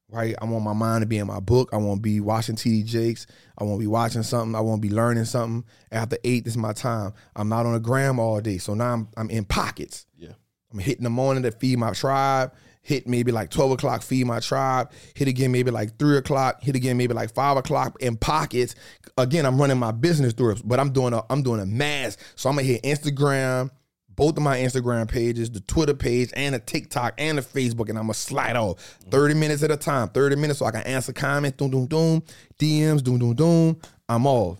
[0.09, 0.35] Right?
[0.41, 1.69] I want my mind to be in my book.
[1.71, 3.27] I want to be watching TD Jakes.
[3.57, 4.55] I want to be watching something.
[4.55, 5.63] I want to be learning something.
[5.89, 7.13] After eight, this is my time.
[7.33, 8.57] I'm not on the gram all day.
[8.57, 10.05] So now I'm I'm in pockets.
[10.17, 10.33] Yeah.
[10.73, 12.51] I'm hitting the morning to feed my tribe.
[12.83, 14.91] Hit maybe like 12 o'clock, feed my tribe.
[15.15, 16.61] Hit again maybe like three o'clock.
[16.63, 18.73] Hit again maybe like five o'clock in pockets.
[19.17, 22.17] Again, I'm running my business through it, but I'm doing a I'm doing a mass.
[22.35, 23.69] So I'm gonna hit Instagram,
[24.09, 27.99] both of my Instagram pages, the Twitter page, and the TikTok and the Facebook, and
[27.99, 28.79] I'm gonna slide off
[29.11, 30.09] 30 minutes at a time.
[30.09, 32.23] 30 minutes so I can answer comments, doom, doom, doom,
[32.57, 33.81] DMs, doom, doom, doom.
[34.09, 34.59] I'm off.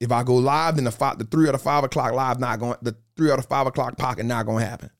[0.00, 2.58] If I go live, then the five, the three or the five o'clock live not
[2.58, 4.90] going, the three or the five o'clock pocket not gonna happen.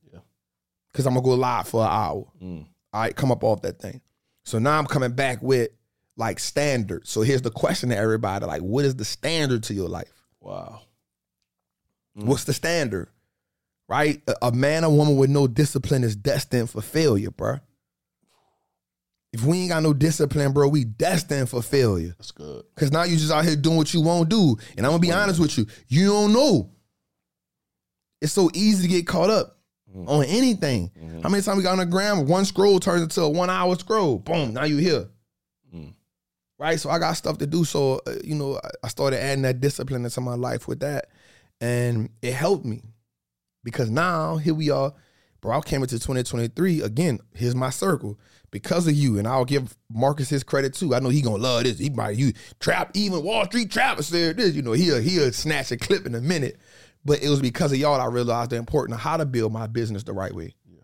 [0.97, 1.03] Yeah.
[1.03, 2.27] Cause I'm gonna go live for an hour.
[2.43, 2.67] Mm.
[2.93, 4.01] All right, come up off that thing.
[4.45, 5.71] So now I'm coming back with
[6.17, 7.11] like standards.
[7.11, 10.25] So here's the question to everybody: like, what is the standard to your life?
[10.41, 10.83] Wow.
[12.19, 12.25] Mm.
[12.25, 13.09] What's the standard?
[13.89, 14.23] Right?
[14.27, 17.59] A, a man or woman with no discipline is destined for failure, bro.
[19.33, 22.15] If we ain't got no discipline, bro, we destined for failure.
[22.17, 22.65] That's good.
[22.75, 24.57] Cause now you just out here doing what you won't do.
[24.77, 26.71] And I'm gonna be honest with you, you don't know.
[28.23, 29.56] It's so easy to get caught up
[29.97, 30.09] Mm.
[30.09, 30.91] on anything.
[31.01, 31.23] Mhm.
[31.23, 32.27] How many times we got on the gram?
[32.27, 34.19] One scroll turns into a one hour scroll.
[34.19, 35.09] Boom, now you here.
[35.75, 35.95] Mm.
[36.59, 36.79] Right?
[36.79, 37.65] So I got stuff to do.
[37.65, 41.09] So, uh, you know, I- I started adding that discipline into my life with that.
[41.61, 42.83] And it helped me
[43.65, 44.93] because now here we are.
[45.41, 46.81] Bro, I came into 2023.
[46.83, 48.19] Again, here's my circle
[48.51, 49.19] because of you.
[49.19, 50.95] And I'll give Marcus his credit too.
[50.95, 51.79] I know he gonna love this.
[51.79, 54.55] He might you trap, even Wall Street Trapper said this.
[54.55, 56.59] You know, he'll he'll snatch a clip in a minute.
[57.07, 59.67] But it was because of y'all I realized the importance of how to build my
[59.69, 60.55] business the right way.
[60.69, 60.81] Yeah.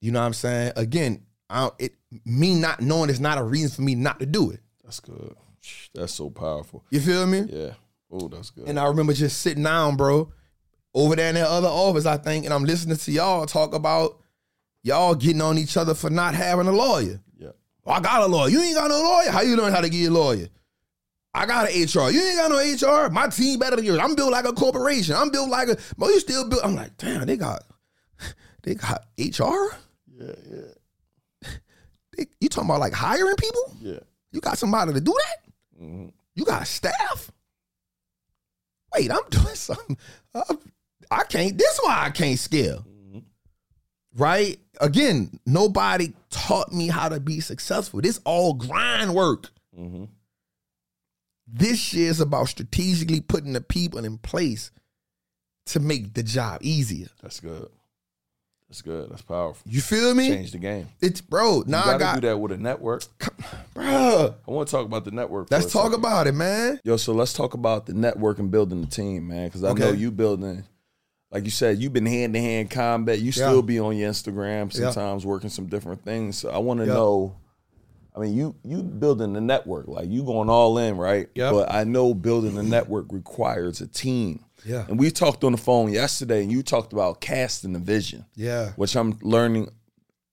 [0.00, 0.72] You know what I'm saying?
[0.76, 1.94] Again, I don't, it
[2.24, 4.60] me not knowing is not a reason for me not to do it.
[4.84, 5.34] That's good.
[5.94, 6.84] That's so powerful.
[6.90, 7.44] You feel me?
[7.48, 7.72] Yeah.
[8.12, 8.66] Oh, that's good.
[8.66, 10.32] And I remember just sitting down, bro,
[10.94, 14.20] over there in that other office, I think, and I'm listening to y'all talk about
[14.82, 17.20] y'all getting on each other for not having a lawyer.
[17.36, 17.50] yeah.
[17.86, 18.48] Oh, I got a lawyer.
[18.48, 19.30] You ain't got no lawyer.
[19.30, 20.48] How you learn how to get a lawyer?
[21.32, 22.10] I got an HR.
[22.10, 22.58] You ain't got no
[23.06, 23.08] HR.
[23.10, 24.00] My team better than yours.
[24.02, 25.14] I'm built like a corporation.
[25.14, 25.76] I'm built like a.
[25.96, 26.64] But you still built.
[26.64, 27.24] I'm like, damn.
[27.26, 27.62] They got,
[28.62, 29.74] they got HR.
[30.12, 30.32] Yeah.
[30.50, 31.48] Yeah.
[32.16, 33.76] They, you talking about like hiring people?
[33.80, 34.00] Yeah.
[34.32, 35.52] You got somebody to do that?
[35.78, 37.30] hmm You got staff?
[38.94, 39.96] Wait, I'm doing something.
[40.34, 40.54] Uh,
[41.10, 41.56] I can't.
[41.56, 42.78] This why I can't scale.
[43.12, 43.18] hmm
[44.16, 44.58] Right?
[44.80, 48.00] Again, nobody taught me how to be successful.
[48.00, 49.50] This all grind work.
[49.74, 50.04] hmm
[51.52, 54.70] This shit is about strategically putting the people in place
[55.66, 57.08] to make the job easier.
[57.22, 57.68] That's good.
[58.68, 59.10] That's good.
[59.10, 59.68] That's powerful.
[59.68, 60.28] You feel me?
[60.28, 60.88] Change the game.
[61.00, 61.64] It's bro.
[61.66, 63.02] Now I gotta do that with a network.
[63.74, 64.34] bro.
[64.46, 65.50] I want to talk about the network.
[65.50, 65.98] Let's talk second.
[65.98, 66.78] about it, man.
[66.84, 69.48] Yo, so let's talk about the network and building the team, man.
[69.48, 70.62] Because I know you building,
[71.32, 73.18] like you said, you've been hand to hand combat.
[73.18, 73.32] You Yeah.
[73.32, 74.92] still be on your Instagram Yeah.
[74.92, 76.38] sometimes working some different things.
[76.38, 76.94] So I want to Yeah.
[76.94, 77.34] know.
[78.14, 81.28] I mean, you you building the network, like you going all in, right?
[81.34, 81.50] Yeah.
[81.52, 84.44] But I know building the network requires a team.
[84.64, 84.84] Yeah.
[84.88, 88.70] And we talked on the phone yesterday, and you talked about casting the vision, Yeah.
[88.76, 89.68] which I'm learning,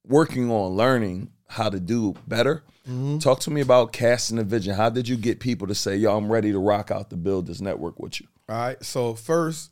[0.06, 2.64] working on learning how to do better.
[2.90, 3.20] Mm-hmm.
[3.20, 4.74] Talk to me about casting the vision.
[4.76, 7.48] How did you get people to say, "Yo, I'm ready to rock out to build
[7.48, 8.28] this network with you"?
[8.50, 8.84] All right.
[8.84, 9.72] So first,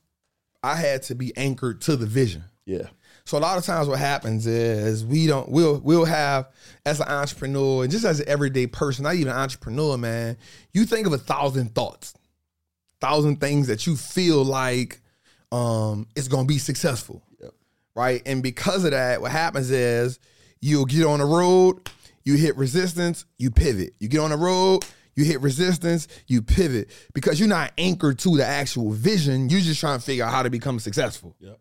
[0.62, 2.44] I had to be anchored to the vision.
[2.66, 2.88] Yeah,
[3.26, 6.48] So a lot of times what happens is we don't we'll we'll have
[6.86, 10.38] as an entrepreneur and just as an everyday person, not even an entrepreneur, man,
[10.74, 12.14] you think of a thousand thoughts,
[13.02, 15.02] thousand things that you feel like
[15.52, 17.24] um it's gonna be successful.
[17.42, 17.54] Yep.
[17.96, 18.22] Right.
[18.28, 20.20] And because of that, what happens is
[20.62, 21.90] you'll get on the road,
[22.24, 23.96] you hit resistance, you pivot.
[24.00, 28.38] You get on the road, you hit resistance, you pivot because you're not anchored to
[28.38, 29.50] the actual vision.
[29.50, 31.60] You're just trying to figure out how to become successful Yep.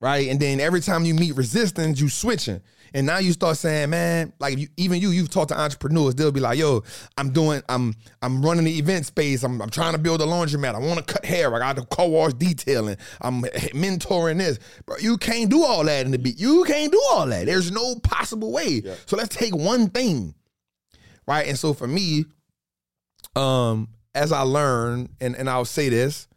[0.00, 0.28] Right?
[0.28, 2.60] And then every time you meet resistance, you switching.
[2.94, 6.32] And now you start saying, man, like you, even you, you've talked to entrepreneurs, they'll
[6.32, 6.84] be like, yo,
[7.18, 9.42] I'm doing, I'm, I'm running the event space.
[9.42, 10.74] I'm, I'm trying to build a laundromat.
[10.74, 11.54] I want to cut hair.
[11.54, 12.96] I got the car wash detailing.
[13.20, 14.58] I'm mentoring this.
[14.86, 16.38] Bro, you can't do all that in the beat.
[16.38, 17.46] You can't do all that.
[17.46, 18.82] There's no possible way.
[19.06, 20.34] So let's take one thing,
[21.26, 21.46] right?
[21.46, 22.24] And so for me,
[23.36, 26.27] um, as I learn, and and I'll say this,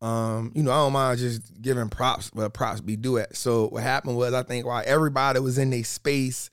[0.00, 3.36] um, you know, I don't mind just giving props, but props be due it.
[3.36, 6.50] So what happened was, I think while everybody was in their space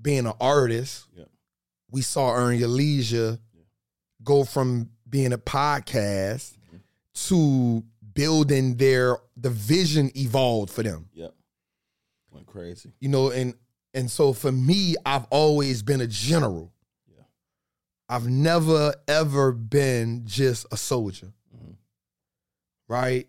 [0.00, 1.24] being an artist, Yeah.
[1.90, 3.38] we saw Earn Your Leisure
[4.22, 6.52] go from being a podcast
[7.28, 11.08] to building their the vision evolved for them.
[11.14, 11.34] Yep.
[12.30, 12.92] Went crazy.
[13.00, 13.54] You know, and
[13.94, 16.72] and so for me, I've always been a general.
[17.06, 17.22] Yeah.
[18.08, 21.32] I've never ever been just a soldier.
[22.88, 23.28] Right?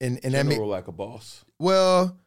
[0.00, 1.44] And and that General make, like a boss.
[1.58, 2.18] well,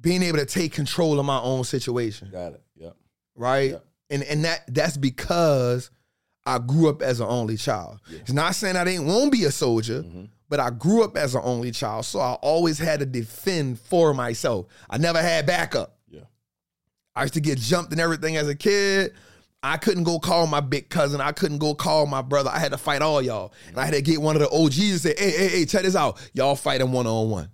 [0.00, 2.62] being able to take control of my own situation, Got it.
[2.76, 2.96] Yep.
[3.36, 3.70] right?
[3.72, 3.78] Yeah.
[4.10, 5.90] And and that that's because
[6.44, 8.00] I grew up as an only child.
[8.10, 8.18] Yeah.
[8.18, 10.28] It's not saying I didn't want to be a soldier, Mhm.
[10.48, 14.12] but I grew up as an only child, so I always had to defend for
[14.12, 14.66] myself.
[14.90, 15.96] I never had backup.
[16.10, 16.24] Yeah.
[17.14, 19.14] I used to get jumped and everything as a kid.
[19.64, 21.22] I couldn't go call my big cousin.
[21.22, 22.50] I couldn't go call my brother.
[22.52, 23.54] I had to fight all y'all.
[23.68, 25.82] And I had to get one of the OGs and say, hey, hey, hey, check
[25.84, 26.20] this out.
[26.34, 27.50] Y'all fighting one on one.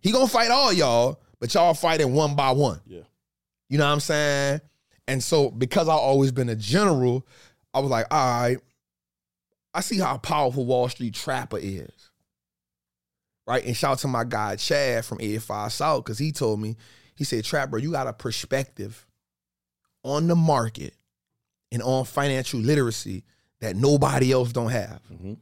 [0.00, 2.80] He gonna fight all y'all, but y'all fighting one by one.
[2.86, 3.02] Yeah.
[3.68, 4.60] You know what I'm saying?
[5.08, 7.26] And so because I always been a general,
[7.72, 8.58] I was like, all right,
[9.72, 12.10] I see how powerful Wall Street Trapper is.
[13.46, 13.64] Right?
[13.64, 16.76] And shout out to my guy Chad from 85 South, because he told me,
[17.14, 19.06] he said, Trapper, you got a perspective
[20.02, 20.94] on the market
[21.74, 23.24] and on financial literacy
[23.60, 25.00] that nobody else don't have.
[25.08, 25.34] hmm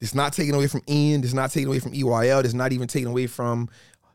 [0.00, 1.24] It's not taken away from Ian.
[1.24, 2.44] It's not taken away from EYL.
[2.44, 3.68] It's not even taken away from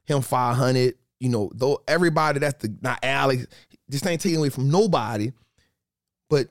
[0.05, 0.95] him 500.
[1.19, 3.47] You know, though everybody that's the not Alex.
[3.87, 5.31] This ain't taken away from nobody,
[6.29, 6.47] but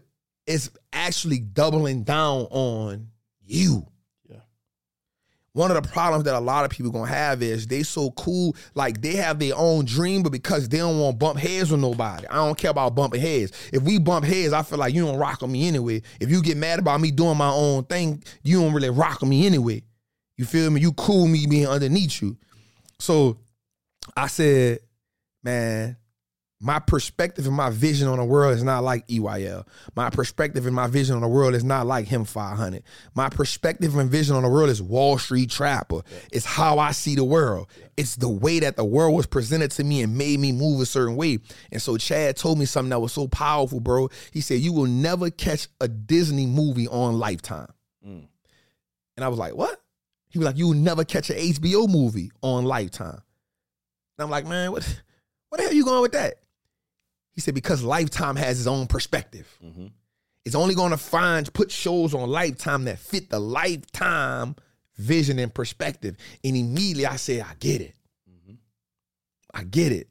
[0.46, 3.08] it's actually doubling down on
[3.44, 3.86] you.
[5.54, 8.56] One of the problems that a lot of people gonna have is they so cool,
[8.74, 11.80] like they have their own dream, but because they don't want to bump heads with
[11.80, 12.26] nobody.
[12.26, 13.52] I don't care about bumping heads.
[13.72, 16.02] If we bump heads, I feel like you don't rock with me anyway.
[16.20, 19.30] If you get mad about me doing my own thing, you don't really rock with
[19.30, 19.84] me anyway.
[20.36, 20.80] You feel me?
[20.80, 22.36] You cool me being underneath you.
[22.98, 23.38] So
[24.16, 24.80] I said,
[25.44, 25.96] man,
[26.64, 29.66] my perspective and my vision on the world is not like EYL.
[29.94, 32.82] My perspective and my vision on the world is not like him 500.
[33.14, 36.00] My perspective and vision on the world is Wall Street Trapper.
[36.32, 37.68] It's how I see the world.
[37.98, 40.86] It's the way that the world was presented to me and made me move a
[40.86, 41.38] certain way.
[41.70, 44.08] And so Chad told me something that was so powerful, bro.
[44.32, 47.68] He said, You will never catch a Disney movie on Lifetime.
[48.08, 48.26] Mm.
[49.18, 49.82] And I was like, What?
[50.30, 53.20] He was like, You will never catch an HBO movie on Lifetime.
[54.16, 55.02] And I'm like, Man, what,
[55.50, 56.36] what the hell are you going with that?
[57.34, 59.46] He said, because Lifetime has its own perspective.
[59.60, 59.86] hmm
[60.44, 64.56] It's only going to find, put shows on Lifetime that fit the Lifetime
[64.96, 66.16] vision and perspective.
[66.44, 67.94] And immediately I said, I get it.
[69.52, 70.08] I get it.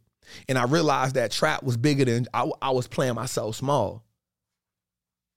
[0.50, 4.04] And I realized that trap was bigger than I, I was playing myself small.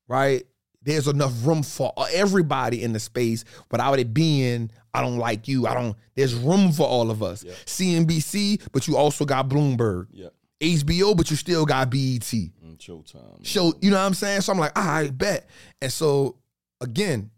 [0.09, 0.45] Right?
[0.83, 5.67] There's enough room for everybody in the space without it being, I don't like you.
[5.67, 7.43] I don't, there's room for all of us.
[7.43, 7.53] Yeah.
[7.65, 10.07] CNBC, but you also got Bloomberg.
[10.13, 10.29] Yeah.
[10.61, 12.21] HBO, but you still got BET.
[12.23, 13.45] Mm, Showtime.
[13.45, 14.41] Show, you know what I'm saying?
[14.41, 15.49] So I'm like, I bet.
[15.83, 16.37] And so
[16.81, 17.31] again,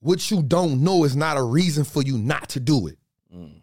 [0.00, 2.98] what you don't know is not a reason for you not to do it.
[3.34, 3.60] Mm.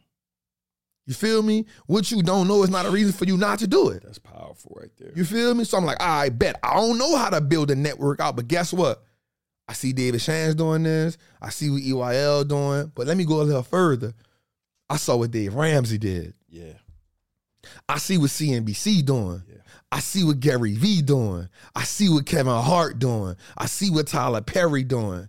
[1.07, 1.65] You feel me?
[1.87, 4.03] What you don't know is not a reason for you not to do it.
[4.03, 5.11] That's powerful right there.
[5.15, 5.63] You feel me?
[5.63, 8.47] So I'm like, I bet I don't know how to build a network out, but
[8.47, 9.03] guess what?
[9.67, 11.17] I see David Shands doing this.
[11.41, 12.91] I see what EYL doing.
[12.93, 14.13] But let me go a little further.
[14.89, 16.33] I saw what Dave Ramsey did.
[16.49, 16.73] yeah.
[17.87, 19.43] I see what CNBC doing.
[19.47, 19.55] Yeah.
[19.91, 21.49] I see what Gary Vee doing.
[21.75, 23.35] I see what Kevin Hart doing.
[23.57, 25.27] I see what Tyler Perry doing.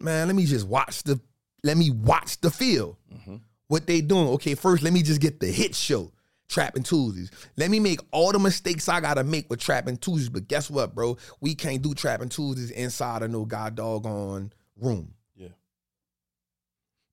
[0.00, 1.20] Man, let me just watch the
[1.62, 2.96] let me watch the field.
[3.12, 3.40] Mhm.
[3.68, 4.28] What they doing.
[4.28, 6.12] Okay, first let me just get the hit show.
[6.48, 7.30] Trapping Tuesdays.
[7.56, 10.28] Let me make all the mistakes I gotta make with Trapping Tuesdays.
[10.28, 11.16] But guess what, bro?
[11.40, 15.12] We can't do Trapping Tuesdays inside of no god doggone room.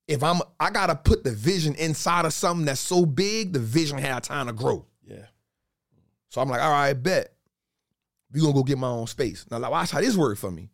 [0.06, 0.16] Yeah.
[0.16, 3.98] If I'm I gotta put the vision inside of something that's so big, the vision
[3.98, 4.86] had time to grow.
[5.06, 5.26] Yeah.
[6.28, 7.32] So I'm like, all right, bet.
[8.32, 9.46] We gonna go get my own space.
[9.50, 10.70] Now, like, watch how this worked for me.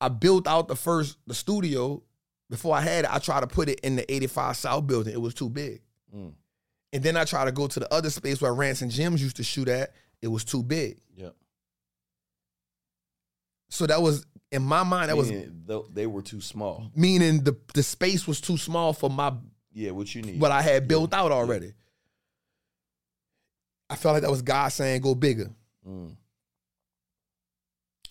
[0.00, 2.02] I built out the first the studio.
[2.50, 5.14] Before I had it, I tried to put it in the 85 South building.
[5.14, 5.80] It was too big.
[6.14, 6.34] Mm.
[6.92, 9.36] And then I tried to go to the other space where Rance and Jims used
[9.36, 9.94] to shoot at.
[10.20, 11.00] It was too big.
[11.16, 11.34] Yep.
[13.70, 15.08] So that was in my mind.
[15.08, 16.90] That was Meaning tho- they were too small.
[16.94, 19.32] meaning the the space was too small for my
[19.72, 20.40] Yeah, what you need.
[20.40, 21.72] what I had built out already.
[23.90, 25.50] I felt like that was God saying, "Go bigger."
[25.86, 26.16] Mm.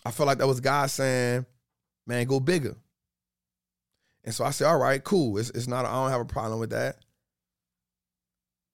[0.04, 1.46] I felt like that was God saying,
[2.06, 2.74] man, go bigger.
[4.24, 5.38] And so I said, all right, cool.
[5.38, 6.96] It's, it's not, I don't have a problem with that.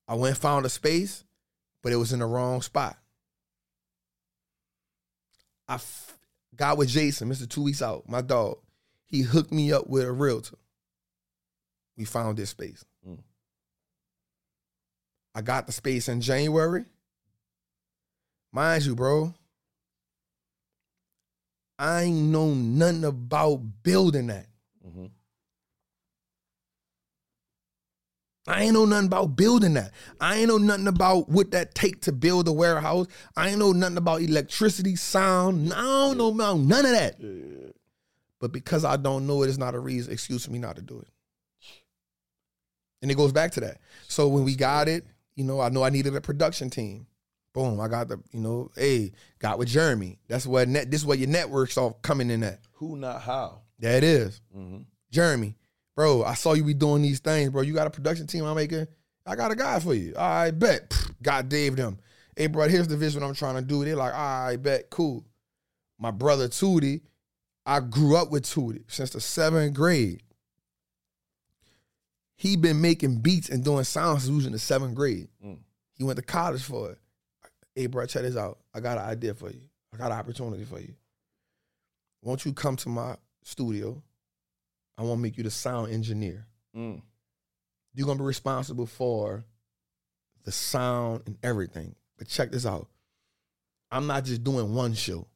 [0.06, 1.24] I went and found a space,
[1.82, 2.96] but it was in the wrong spot.
[5.68, 6.17] I f-
[6.56, 7.48] got with Jason, Mr.
[7.48, 8.58] Two Weeks Out, my dog.
[9.06, 10.56] He hooked me up with a realtor.
[11.96, 12.84] We found this space.
[13.08, 13.18] Mm.
[15.34, 16.84] I got the space in January.
[18.52, 19.34] Mind you, bro,
[21.78, 24.46] I ain't know nothing about building that.
[24.82, 25.06] hmm
[28.48, 29.92] I ain't know nothing about building that.
[30.20, 33.06] I ain't know nothing about what that take to build a warehouse.
[33.36, 35.72] I ain't know nothing about electricity, sound.
[35.72, 37.16] I don't know about none of that.
[37.20, 37.70] Yeah.
[38.40, 40.82] But because I don't know it, it's not a reason, excuse for me not to
[40.82, 41.08] do it.
[43.02, 43.78] And it goes back to that.
[44.08, 47.06] So when we got it, you know, I know I needed a production team.
[47.52, 50.18] Boom, I got the, you know, hey, got with Jeremy.
[50.28, 50.90] That's where net.
[50.90, 52.60] This is where your networks all coming in at.
[52.74, 53.62] Who, not how.
[53.80, 54.40] It is.
[54.52, 54.78] hmm
[55.10, 55.56] Jeremy,
[55.98, 57.62] bro, I saw you be doing these things, bro.
[57.62, 58.86] You got a production team I'm making.
[59.26, 60.14] I got a guy for you.
[60.16, 60.94] I bet.
[61.20, 61.98] Got Dave them.
[62.36, 63.84] Hey, bro, here's the vision I'm trying to do.
[63.84, 65.26] They're like, I bet, cool.
[65.98, 67.00] My brother Tootie,
[67.66, 70.22] I grew up with Tootie since the seventh grade.
[72.36, 75.26] He been making beats and doing sound solutions in the seventh grade.
[75.44, 75.58] Mm.
[75.96, 76.98] He went to college for it.
[77.74, 78.58] Hey, bro, check this out.
[78.72, 79.62] I got an idea for you.
[79.92, 80.94] I got an opportunity for you.
[82.22, 84.00] Won't you come to my studio?
[84.98, 86.46] I want to make you the sound engineer.
[86.76, 87.00] Mm.
[87.94, 89.44] You're gonna be responsible for
[90.44, 91.94] the sound and everything.
[92.18, 92.88] But check this out.
[93.90, 95.26] I'm not just doing one show.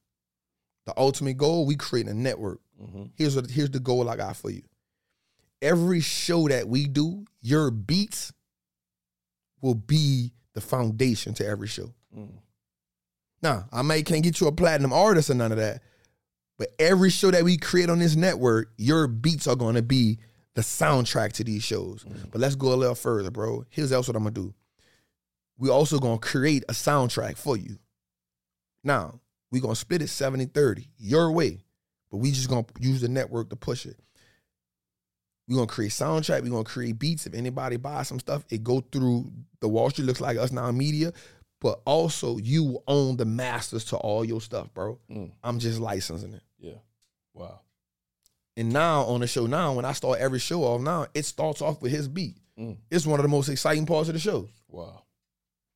[0.84, 2.60] The ultimate goal, we create a network.
[2.78, 4.62] hmm Here's what here's the goal I got for you.
[5.62, 8.32] Every show that we do, your beats
[9.60, 11.94] will be the foundation to every show.
[12.16, 12.32] Mm.
[13.42, 15.82] Now, I may can't get you a platinum artist or none of that,
[16.58, 20.18] but every show that we create on this network, your beats are going to be
[20.54, 22.04] the soundtrack to these shows.
[22.04, 22.30] Mm.
[22.30, 23.64] But let's go a little further, bro.
[23.70, 24.54] Here's else what I'm gonna do.
[25.58, 27.78] We're also gonna create a soundtrack for you.
[28.84, 31.64] Now, we're gonna split it 70-30, your way.
[32.10, 33.98] But we just gonna use the network to push it.
[35.48, 37.26] We're gonna create soundtrack, we're gonna create beats.
[37.26, 40.70] If anybody buys some stuff, it go through the Wall Street looks like us now
[40.70, 41.12] media.
[41.62, 44.98] But also you own the masters to all your stuff, bro.
[45.08, 45.30] Mm.
[45.44, 46.42] I'm just licensing it.
[46.58, 46.80] Yeah.
[47.34, 47.60] Wow.
[48.56, 51.62] And now on the show now, when I start every show off now, it starts
[51.62, 52.36] off with his beat.
[52.58, 52.78] Mm.
[52.90, 54.48] It's one of the most exciting parts of the show.
[54.66, 55.04] Wow.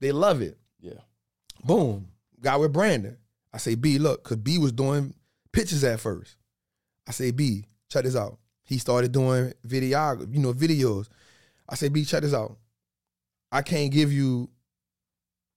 [0.00, 0.58] They love it.
[0.80, 0.98] Yeah.
[1.62, 2.08] Boom.
[2.40, 3.16] Got with Brandon.
[3.52, 5.14] I say, B, look, because B was doing
[5.52, 6.34] pictures at first.
[7.06, 8.38] I say, B, check this out.
[8.64, 11.06] He started doing video, you know, videos.
[11.68, 12.58] I say, B, check this out.
[13.52, 14.50] I can't give you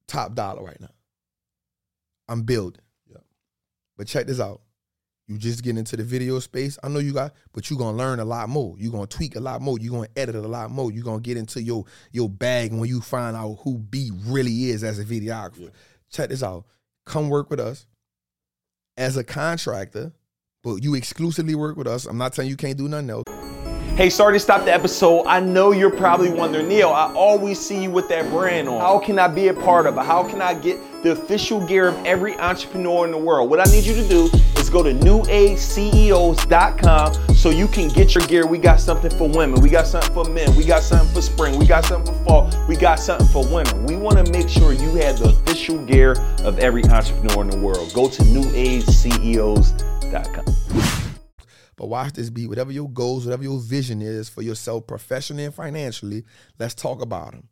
[0.09, 0.89] top dollar right now.
[2.27, 2.81] I'm building.
[3.09, 3.17] Yeah.
[3.97, 4.61] But check this out.
[5.27, 6.79] You just get into the video space.
[6.83, 8.75] I know you got, but you're gonna learn a lot more.
[8.79, 9.77] You're gonna tweak a lot more.
[9.79, 10.91] You're gonna edit a lot more.
[10.91, 14.83] You're gonna get into your your bag when you find out who B really is
[14.83, 15.59] as a videographer.
[15.59, 15.69] Yeah.
[16.11, 16.65] Check this out.
[17.05, 17.85] Come work with us
[18.97, 20.13] as a contractor,
[20.63, 22.05] but you exclusively work with us.
[22.05, 23.38] I'm not telling you you can't do nothing else.
[23.99, 25.25] Hey, sorry to stop the episode.
[25.25, 28.79] I know you're probably wondering, Neil, I always see you with that brand on.
[28.79, 30.05] How can I be a part of it?
[30.05, 33.49] How can I get the official gear of every entrepreneur in the world?
[33.49, 38.25] What I need you to do is go to newageceos.com so you can get your
[38.27, 38.47] gear.
[38.47, 41.59] We got something for women, we got something for men, we got something for spring,
[41.59, 43.75] we got something for fall, we got something for winter.
[43.81, 47.57] We want to make sure you have the official gear of every entrepreneur in the
[47.57, 47.93] world.
[47.93, 51.08] Go to newageceos.com.
[51.79, 55.53] But watch this be whatever your goals, whatever your vision is for yourself professionally and
[55.53, 56.25] financially,
[56.59, 57.47] let's talk about them.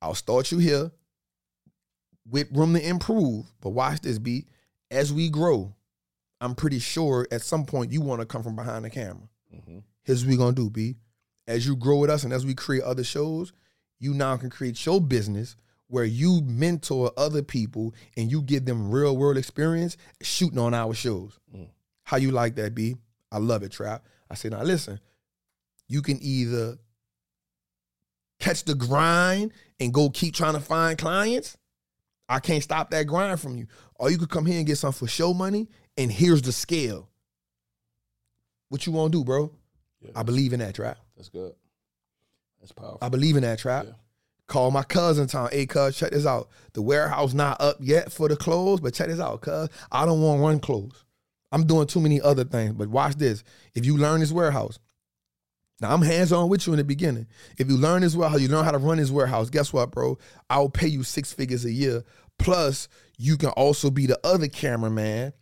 [0.00, 0.90] I'll start you here
[2.26, 3.44] with room to improve.
[3.60, 4.46] But watch this be
[4.90, 5.74] as we grow,
[6.40, 9.28] I'm pretty sure at some point you want to come from behind the camera.
[9.54, 9.80] Mm-hmm.
[10.04, 10.96] Here's what we gonna do, B.
[11.46, 13.52] As you grow with us and as we create other shows,
[14.00, 15.54] you now can create your business
[15.88, 20.94] where you mentor other people and you give them real world experience shooting on our
[20.94, 21.38] shows.
[21.54, 21.68] Mm.
[22.04, 22.96] How you like that, B?
[23.34, 24.04] I love it, Trap.
[24.30, 25.00] I say, now listen,
[25.88, 26.78] you can either
[28.38, 31.56] catch the grind and go keep trying to find clients.
[32.28, 33.66] I can't stop that grind from you.
[33.96, 35.68] Or you could come here and get something for show money,
[35.98, 37.08] and here's the scale.
[38.68, 39.50] What you want to do, bro?
[40.00, 40.12] Yeah.
[40.14, 40.98] I believe in that, Trap.
[41.16, 41.54] That's good.
[42.60, 42.98] That's powerful.
[43.02, 43.86] I believe in that, Trap.
[43.86, 43.92] Yeah.
[44.46, 45.48] Call my cousin town.
[45.50, 46.50] Hey, cuz, check this out.
[46.74, 49.68] The warehouse not up yet for the clothes, but check this out, cuz.
[49.90, 51.03] I don't want run clothes.
[51.54, 52.72] I'm doing too many other things.
[52.72, 53.44] But watch this.
[53.76, 54.80] If you learn this warehouse,
[55.80, 57.28] now I'm hands-on with you in the beginning.
[57.58, 60.18] If you learn this warehouse, you learn how to run this warehouse, guess what, bro?
[60.50, 62.02] I'll pay you six figures a year.
[62.40, 62.88] Plus,
[63.18, 65.32] you can also be the other cameraman,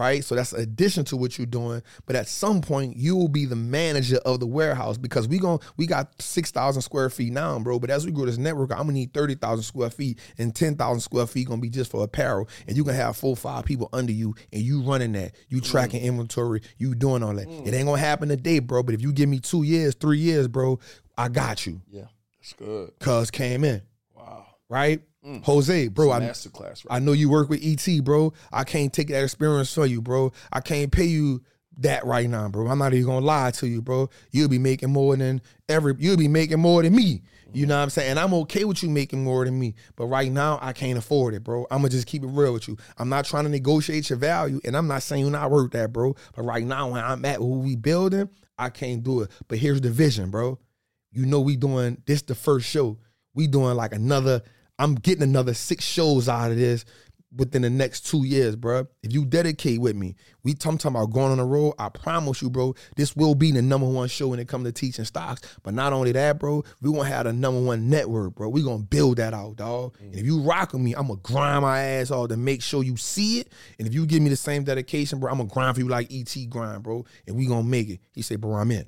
[0.00, 0.24] right?
[0.24, 1.82] So that's an addition to what you're doing.
[2.06, 5.58] But at some point, you will be the manager of the warehouse because we gon'
[5.76, 7.78] we got six thousand square feet now, bro.
[7.78, 10.74] But as we grow this network, I'm gonna need thirty thousand square feet, and ten
[10.74, 12.48] thousand square feet gonna be just for apparel.
[12.66, 15.70] And you can have four, five people under you, and you running that, you mm.
[15.70, 17.46] tracking inventory, you doing all that.
[17.46, 17.66] Mm.
[17.66, 18.82] It ain't gonna happen today, bro.
[18.82, 20.80] But if you give me two years, three years, bro,
[21.18, 21.82] I got you.
[21.90, 22.06] yeah.
[22.40, 22.98] That's good.
[23.00, 23.82] Cuz came in,
[24.16, 24.46] Wow.
[24.70, 25.02] right?
[25.42, 26.96] Jose, bro, I, Masterclass, right?
[26.96, 28.32] I know you work with ET, bro.
[28.52, 30.32] I can't take that experience for you, bro.
[30.52, 31.42] I can't pay you
[31.78, 32.68] that right now, bro.
[32.68, 34.08] I'm not even gonna lie to you, bro.
[34.30, 37.22] You'll be making more than every you'll be making more than me.
[37.52, 38.10] You know what I'm saying?
[38.10, 39.74] And I'm okay with you making more than me.
[39.96, 41.66] But right now, I can't afford it, bro.
[41.70, 42.76] I'm gonna just keep it real with you.
[42.96, 45.92] I'm not trying to negotiate your value, and I'm not saying you're not worth that,
[45.92, 46.14] bro.
[46.36, 49.30] But right now, when I'm at who we building, I can't do it.
[49.48, 50.58] But here's the vision, bro.
[51.12, 52.98] You know we doing this the first show.
[53.34, 54.42] We doing like another,
[54.80, 56.86] I'm getting another six shows out of this
[57.36, 58.86] within the next two years, bro.
[59.02, 61.74] If you dedicate with me, we talking talking about going on the road.
[61.78, 64.72] I promise you, bro, this will be the number one show when it comes to
[64.72, 65.42] teaching stocks.
[65.62, 68.48] But not only that, bro, we gonna have the number one network, bro.
[68.48, 69.96] We gonna build that out, dog.
[70.00, 72.82] And if you rock with me, I'm gonna grind my ass off to make sure
[72.82, 73.52] you see it.
[73.78, 76.10] And if you give me the same dedication, bro, I'm gonna grind for you like
[76.10, 77.04] ET grind, bro.
[77.26, 78.00] And we gonna make it.
[78.12, 78.86] He said, bro, I'm in.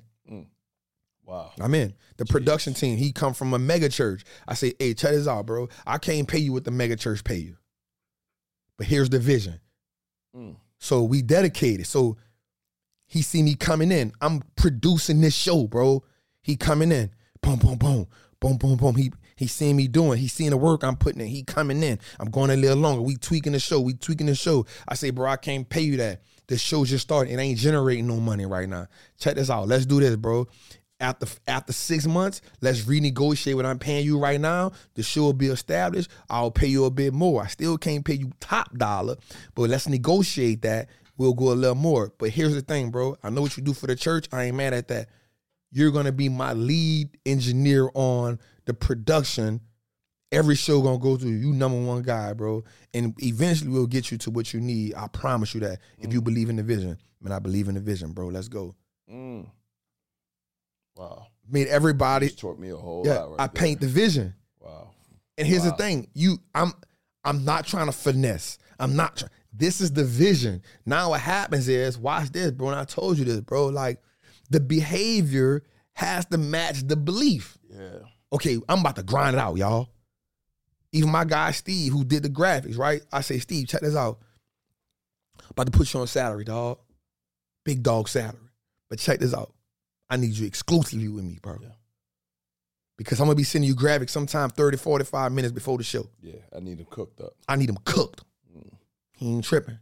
[1.24, 1.52] Wow.
[1.60, 1.94] I'm in.
[2.16, 4.24] The production team, he come from a mega church.
[4.46, 5.68] I say, hey, check this out, bro.
[5.86, 7.56] I can't pay you what the mega church pay you.
[8.78, 9.60] But here's the vision.
[10.36, 10.56] Mm.
[10.78, 11.86] So we dedicated.
[11.86, 12.16] So
[13.06, 14.12] he see me coming in.
[14.20, 16.02] I'm producing this show, bro.
[16.42, 17.10] He coming in.
[17.40, 18.06] Boom, boom, boom.
[18.40, 18.96] Boom, boom, boom.
[18.96, 20.18] He he seeing me doing.
[20.18, 21.26] He seeing the work I'm putting in.
[21.26, 21.98] He coming in.
[22.18, 23.02] I'm going a little longer.
[23.02, 23.80] We tweaking the show.
[23.80, 24.66] We tweaking the show.
[24.88, 26.22] I say, bro, I can't pay you that.
[26.48, 27.32] The show just started.
[27.32, 28.88] It ain't generating no money right now.
[29.18, 29.68] Check this out.
[29.68, 30.48] Let's do this, bro.
[31.02, 34.70] After after six months, let's renegotiate what I'm paying you right now.
[34.94, 36.08] The show will be established.
[36.30, 37.42] I'll pay you a bit more.
[37.42, 39.16] I still can't pay you top dollar,
[39.56, 40.88] but let's negotiate that.
[41.18, 42.12] We'll go a little more.
[42.18, 43.16] But here's the thing, bro.
[43.22, 44.28] I know what you do for the church.
[44.32, 45.08] I ain't mad at that.
[45.72, 49.60] You're gonna be my lead engineer on the production.
[50.30, 52.62] Every show gonna go through you, number one guy, bro.
[52.94, 54.94] And eventually we'll get you to what you need.
[54.94, 55.80] I promise you that.
[55.98, 58.28] If you believe in the vision, man, I believe in the vision, bro.
[58.28, 58.76] Let's go.
[59.12, 59.46] Mm.
[60.96, 61.26] Wow.
[61.48, 62.26] Made everybody.
[62.26, 63.54] Just taught me a whole Yeah, lot right I there.
[63.62, 64.34] paint the vision.
[64.60, 64.90] Wow.
[65.38, 66.72] And here's the thing, you, I'm,
[67.24, 68.58] I'm not trying to finesse.
[68.78, 69.16] I'm not.
[69.16, 70.62] Try, this is the vision.
[70.86, 72.68] Now what happens is, watch this, bro.
[72.68, 73.66] And I told you this, bro.
[73.66, 74.00] Like
[74.50, 75.62] the behavior
[75.94, 77.58] has to match the belief.
[77.70, 77.98] Yeah.
[78.32, 79.88] Okay, I'm about to grind it out, y'all.
[80.92, 83.02] Even my guy Steve, who did the graphics, right?
[83.12, 84.18] I say, Steve, check this out.
[85.50, 86.78] About to put you on salary, dog.
[87.64, 88.38] Big dog salary.
[88.90, 89.54] But check this out.
[90.12, 91.56] I need you exclusively with me, bro.
[91.62, 91.68] Yeah.
[92.98, 96.06] Because I'm gonna be sending you graphics sometime 30, 45 minutes before the show.
[96.20, 96.34] Yeah.
[96.54, 97.32] I need them cooked up.
[97.48, 98.22] I need them cooked.
[98.54, 98.72] Mm.
[99.16, 99.78] He ain't tripping.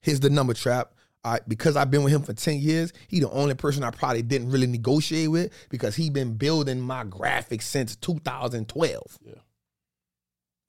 [0.00, 0.92] Here's the number trap.
[1.24, 4.22] I, because I've been with him for 10 years, he the only person I probably
[4.22, 9.18] didn't really negotiate with because he been building my graphics since 2012.
[9.26, 9.32] Yeah.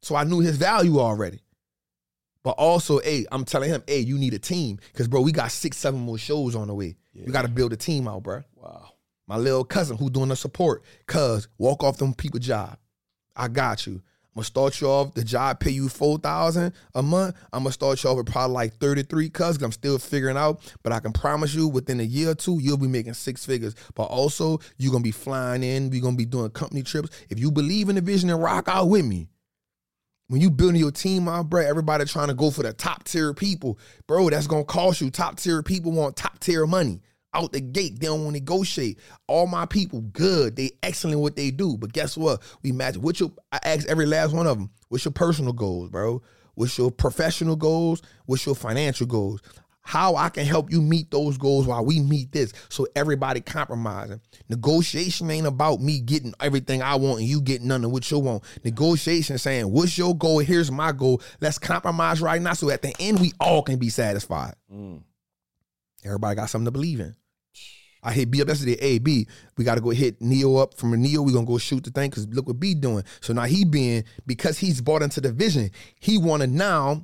[0.02, 1.42] So I knew his value already.
[2.44, 4.80] But also, hey, I'm telling him, hey, you need a team.
[4.92, 6.96] Because, bro, we got six, seven more shows on the way.
[7.14, 7.26] Yeah.
[7.26, 8.44] You got to build a team out, bro.
[8.56, 8.94] Wow.
[9.28, 12.80] My little cousin who doing the support, cuz walk off them people job.
[13.36, 13.94] I got you.
[13.94, 15.14] I'm gonna start you off.
[15.14, 17.36] The job pay you four thousand a month.
[17.54, 20.62] I'm gonna start you off with probably like 33 cuz I'm still figuring out.
[20.82, 23.76] But I can promise you within a year or two, you'll be making six figures.
[23.94, 27.10] But also you're gonna be flying in, we're gonna be doing company trips.
[27.30, 29.30] If you believe in the vision and rock out with me,
[30.30, 33.34] when you building your team out, bro, everybody trying to go for the top tier
[33.34, 35.10] people, bro, that's gonna cost you.
[35.10, 37.02] Top tier people want top tier money
[37.34, 38.00] out the gate.
[38.00, 39.00] They don't want to negotiate.
[39.28, 40.56] All my people, good.
[40.56, 41.78] They excellent what they do.
[41.78, 42.42] But guess what?
[42.64, 42.98] We match.
[42.98, 43.32] What's your?
[43.52, 44.70] I ask every last one of them.
[44.90, 46.22] What's your personal goals, bro?
[46.56, 48.02] What's your professional goals?
[48.26, 49.42] What's your financial goals?
[49.90, 52.54] How I can help you meet those goals while we meet this.
[52.70, 54.22] So everybody compromising.
[54.48, 58.20] Negotiation ain't about me getting everything I want and you getting none of what you
[58.20, 58.44] want.
[58.64, 60.38] Negotiation saying, what's your goal?
[60.38, 61.24] Here's my goal.
[61.42, 62.54] Let's compromise right now.
[62.54, 64.54] So at the end, we all can be satisfied.
[64.72, 65.02] Mm.
[66.06, 67.16] Everybody got something to believe in.
[68.04, 68.78] I hit B up yesterday.
[68.80, 69.28] Hey B,
[69.58, 71.24] we got to go hit Neo up from Neo.
[71.24, 73.04] We gonna go shoot the thing because look what B doing.
[73.22, 75.72] So now he being because he's bought into the vision.
[76.00, 77.02] He want to now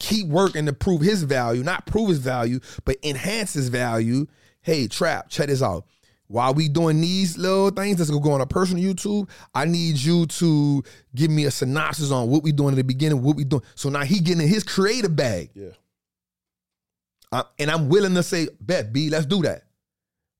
[0.00, 4.26] keep working to prove his value, not prove his value, but enhance his value.
[4.62, 5.84] Hey Trap, check this out.
[6.26, 9.96] While we doing these little things that's gonna go on a personal YouTube, I need
[9.96, 10.82] you to
[11.14, 13.62] give me a synopsis on what we doing in the beginning, what we doing.
[13.74, 15.50] So now he getting in his creative bag.
[15.54, 15.70] Yeah.
[17.32, 19.64] Uh, and I'm willing to say, bet B, let's do that.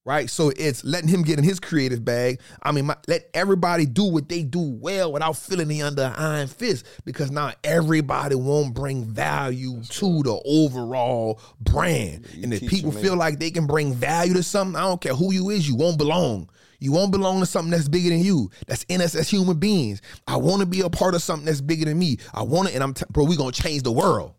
[0.05, 0.31] Right?
[0.31, 2.41] So it's letting him get in his creative bag.
[2.63, 6.49] I mean, my, let everybody do what they do well without feeling the under iron
[6.49, 12.27] fist because now everybody won't bring value to the overall brand.
[12.33, 15.15] you and if people feel like they can bring value to something, I don't care
[15.15, 16.49] who you is, you won't belong.
[16.81, 18.51] You won't belong to something that's bigger than you.
[18.67, 20.01] That's in us as human beings.
[20.27, 22.17] I want to be a part of something that's bigger than me.
[22.33, 24.33] I want it, and I'm, t- bro, we to change the world.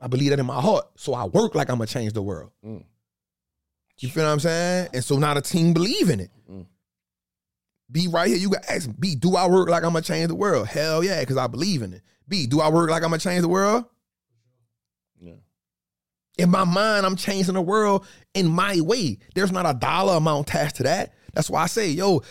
[0.00, 0.86] I believe that in my heart.
[0.96, 2.50] So I work like I'm gonna change the world.
[4.02, 4.88] You feel what I'm saying?
[4.92, 6.30] And so now the team believe in it.
[6.50, 6.66] Mm.
[7.90, 10.26] B right here, you got ask me, B, do I work like I'm gonna change
[10.26, 10.66] the world?
[10.66, 12.02] Hell yeah, because I believe in it.
[12.26, 13.84] B, do I work like I'm gonna change the world?
[15.20, 15.34] Yeah.
[16.36, 19.18] In my mind, I'm changing the world in my way.
[19.36, 21.14] There's not a dollar amount attached to that.
[21.34, 22.22] That's why I say, yo,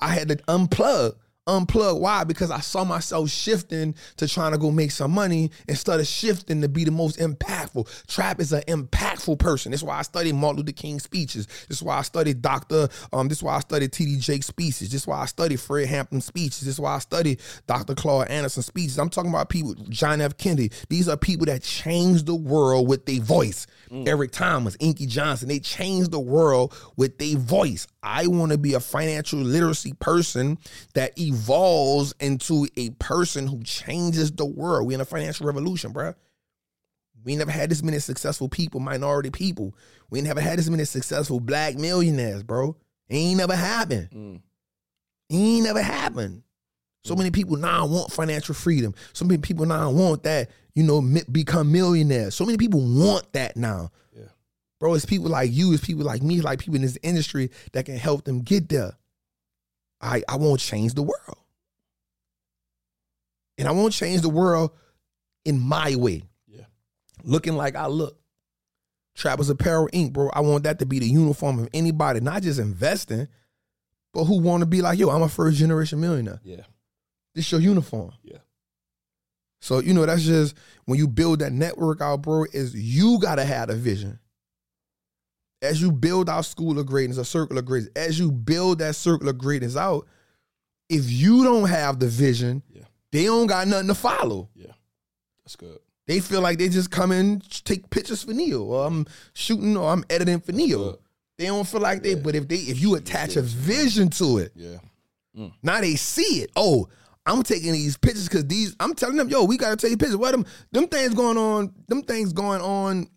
[0.00, 1.12] I had to unplug.
[1.50, 1.98] Unplug.
[2.00, 2.22] Why?
[2.22, 6.60] Because I saw myself shifting to trying to go make some money instead of shifting
[6.60, 8.06] to be the most impactful.
[8.06, 9.72] Trap is an impactful person.
[9.72, 11.46] That's why I studied Martin Luther King speeches.
[11.68, 12.88] This is why I studied Dr.
[13.12, 14.18] Um, this is why I studied T.D.
[14.18, 14.90] Jakes speeches.
[14.90, 16.60] This is why I studied Fred Hampton speeches.
[16.60, 17.96] This is why I studied Dr.
[17.96, 18.98] Claude Anderson speeches.
[18.98, 20.36] I'm talking about people, John F.
[20.36, 20.70] Kennedy.
[20.88, 23.66] These are people that changed the world with their voice.
[23.92, 27.88] Eric Thomas, Inky Johnson, they changed the world with their voice.
[28.04, 30.58] I want to be a financial literacy person
[30.94, 31.39] that evolves
[32.20, 34.86] into a person who changes the world.
[34.86, 36.14] We in a financial revolution, bruh.
[37.22, 39.74] We never had this many successful people, minority people.
[40.08, 42.76] We never had this many successful black millionaires, bro.
[43.08, 44.10] It ain't never happened.
[44.10, 44.40] Mm.
[45.28, 46.42] It ain't never happened.
[47.04, 47.18] So mm.
[47.18, 48.94] many people now want financial freedom.
[49.12, 52.34] So many people now want that, you know, become millionaires.
[52.34, 53.90] So many people want that now.
[54.16, 54.24] Yeah.
[54.78, 57.84] Bro, it's people like you, it's people like me, like people in this industry that
[57.84, 58.96] can help them get there.
[60.00, 61.38] I, I won't change the world.
[63.58, 64.70] And I won't change the world
[65.44, 66.22] in my way.
[66.46, 66.64] Yeah.
[67.22, 68.16] Looking like I look.
[69.14, 70.30] Trappers Apparel Inc., bro.
[70.32, 73.28] I want that to be the uniform of anybody, not just investing,
[74.14, 76.40] but who want to be like, yo, I'm a first generation millionaire.
[76.42, 76.62] Yeah.
[77.34, 78.12] This your uniform.
[78.22, 78.38] Yeah.
[79.60, 83.44] So, you know, that's just when you build that network out, bro, is you gotta
[83.44, 84.18] have a vision.
[85.62, 88.96] As you build our school of greatness, a circle of greatness, as you build that
[88.96, 90.06] circle of greatness out,
[90.88, 92.82] if you don't have the vision, Yeah.
[93.12, 94.48] they don't got nothing to follow.
[94.54, 94.72] Yeah.
[95.44, 95.78] That's good.
[96.06, 99.92] They feel like they just come in, take pictures for Neil, or I'm shooting or
[99.92, 100.98] I'm editing for Neil.
[101.38, 102.22] They don't feel like they, Yeah.
[102.24, 104.78] but if they if you attach a vision to it, Yeah.
[105.62, 106.50] now they see it.
[106.56, 106.88] Oh,
[107.26, 108.74] I'm taking these pictures because these.
[108.80, 110.16] I'm telling them, yo, we gotta take pictures.
[110.16, 111.72] What them them things going on?
[111.86, 113.08] Them things going on.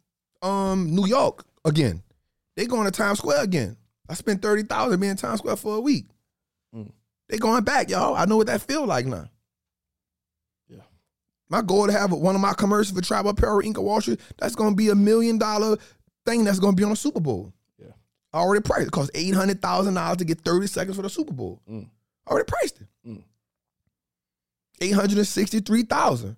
[0.41, 2.02] Um, New York again.
[2.55, 3.77] They going to Times Square again.
[4.09, 6.05] I spent thirty thousand being in Times Square for a week.
[7.29, 8.15] They going back, y'all.
[8.15, 9.27] I know what that feel like now.
[10.67, 10.81] Yeah.
[11.49, 13.77] My goal to have one of my commercials for Tribal Apparel Inc.
[13.77, 14.19] of Wall Street.
[14.37, 15.77] That's gonna be a million dollar
[16.25, 16.43] thing.
[16.43, 17.51] That's gonna be on the Super Bowl.
[17.79, 17.93] Yeah.
[18.33, 18.87] I already priced.
[18.87, 21.61] It cost eight hundred thousand dollars to get thirty seconds for the Super Bowl.
[21.67, 21.89] Mm.
[22.27, 22.87] I already priced it.
[23.07, 23.23] Mm.
[24.81, 26.35] Eight hundred and sixty three thousand.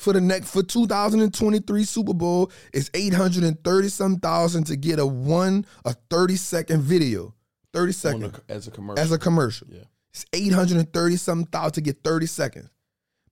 [0.00, 5.66] For the next for 2023 Super Bowl is 830 some thousand to get a one
[5.84, 7.34] a 30 second video.
[7.74, 9.04] 30 seconds as a commercial.
[9.04, 9.68] as a commercial.
[9.70, 9.82] yeah.
[10.12, 12.70] It's 830 some thousand to get 30 seconds.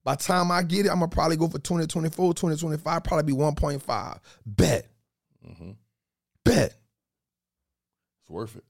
[0.05, 3.39] By the time I get it, I'm gonna probably go for 2024, 2025, probably be
[3.39, 4.21] 1.5.
[4.47, 4.87] Bet.
[5.47, 5.71] Mm-hmm.
[6.45, 6.75] Bet.
[8.23, 8.65] It's worth it.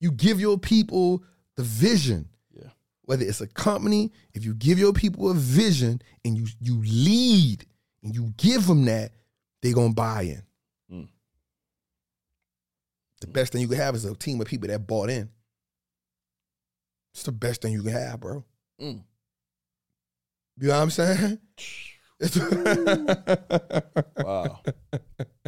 [0.00, 1.24] You give your people
[1.56, 2.28] the vision.
[3.04, 7.66] Whether it's a company, if you give your people a vision and you you lead
[8.02, 9.12] and you give them that,
[9.62, 10.42] they gonna buy in.
[10.90, 11.08] Mm.
[13.20, 15.28] The best thing you can have is a team of people that bought in.
[17.12, 18.44] It's the best thing you can have, bro.
[18.80, 19.02] Mm.
[20.58, 21.38] You know what I'm saying?
[24.16, 24.60] Wow.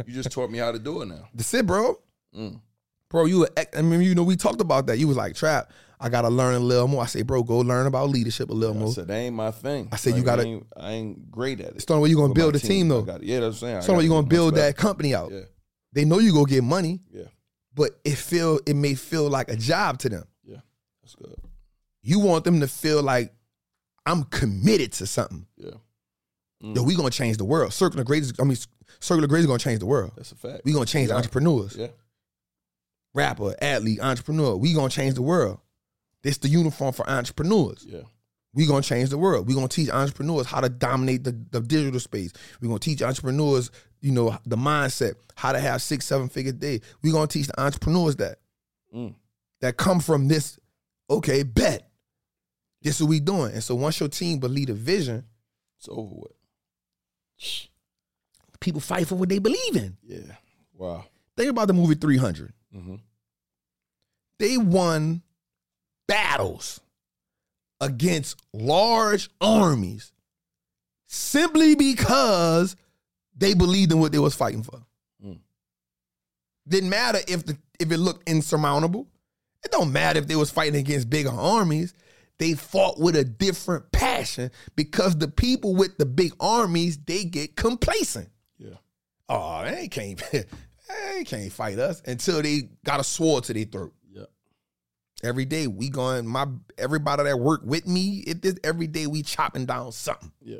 [0.05, 1.27] you just taught me how to do it now.
[1.33, 1.99] That's it, bro.
[2.35, 2.61] Mm.
[3.09, 4.97] Bro, you were, I mean, you know, we talked about that.
[4.97, 7.01] You was like, Trap, I gotta learn a little more.
[7.01, 8.91] I say, bro, go learn about leadership a little I more.
[8.93, 9.89] said that ain't my thing.
[9.91, 11.75] I said you gotta- I ain't, I ain't great at it.
[11.77, 13.01] It's the only way you're gonna build a team, I though.
[13.01, 13.27] got it.
[13.27, 13.75] Yeah, that's what I'm saying.
[13.75, 15.31] I It's the only way you're gonna build that company out.
[15.31, 15.41] Yeah,
[15.93, 17.23] They know you go get money, yeah,
[17.73, 20.25] but it feel it may feel like a job to them.
[20.43, 20.57] yeah.
[21.01, 21.35] That's good.
[22.03, 23.33] You want them to feel like
[24.05, 25.47] I'm committed to something.
[25.57, 25.71] Yeah,
[26.61, 26.85] Yo, mm.
[26.85, 27.73] we gonna change the world.
[27.73, 28.55] Circle of Greatest, I mean,
[29.01, 30.11] Greatest is gonna change the world.
[30.15, 30.61] that's a fact.
[30.63, 31.15] We gonna change Yeah.
[31.15, 31.75] entrepreneurs.
[31.75, 31.87] Yeah,
[33.13, 34.55] Rapper, athlete, entrepreneur.
[34.55, 35.59] We gonna change the world.
[36.27, 37.85] This the uniform for entrepreneurs.
[37.87, 38.01] yeah,
[38.53, 39.47] We're gonna change the world.
[39.47, 42.33] We're gonna teach entrepreneurs how to dominate the, the digital space.
[42.61, 43.71] We're gonna teach entrepreneurs,
[44.01, 46.81] you know, the mindset, how to have six, seven figure day.
[47.01, 48.39] We're gonna teach the entrepreneurs that
[48.95, 49.15] Mm.
[49.61, 50.57] that come from this,
[51.09, 51.89] okay, bet.
[52.81, 53.51] This is what we doing.
[53.53, 55.23] And so once your team believe the vision,
[55.77, 56.31] it's over with.
[58.59, 59.97] people fight for what they believe in.
[60.03, 60.35] Yeah.
[60.73, 61.05] Wow.
[61.35, 62.53] Think about the movie 300.
[62.75, 62.95] Mm-hmm.
[64.39, 65.21] They won
[66.07, 66.79] battles
[67.79, 70.11] against large armies
[71.07, 72.75] simply because
[73.35, 74.81] they believed in what they was fighting for.
[75.23, 75.39] Mm.
[76.67, 79.07] Didn't matter if the if it looked insurmountable.
[79.63, 81.93] It don't matter if they was fighting against bigger armies.
[82.39, 87.55] They fought with a different passion because the people with the big armies they get
[87.55, 88.29] complacent.
[88.57, 88.75] Yeah.
[89.27, 93.93] Oh, they can't, they can't fight us until they got a sword to their throat.
[95.23, 95.29] Yeah.
[95.29, 96.47] Every day we going, my
[96.77, 100.31] everybody that work with me, it this every day we chopping down something.
[100.41, 100.57] Yeah.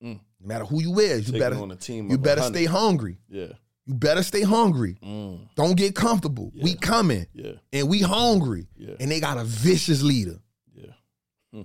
[0.00, 0.18] No
[0.48, 2.10] matter who you is, you Taking better on a team.
[2.10, 2.56] you better 100.
[2.58, 3.18] stay hungry.
[3.28, 3.52] Yeah.
[3.86, 4.96] You better stay hungry.
[5.00, 5.48] Mm.
[5.54, 6.50] Don't get comfortable.
[6.60, 7.52] We coming Yeah.
[7.72, 8.66] and we hungry.
[8.76, 8.94] Yeah.
[8.98, 10.38] And they got a vicious leader.
[10.74, 11.62] Yeah.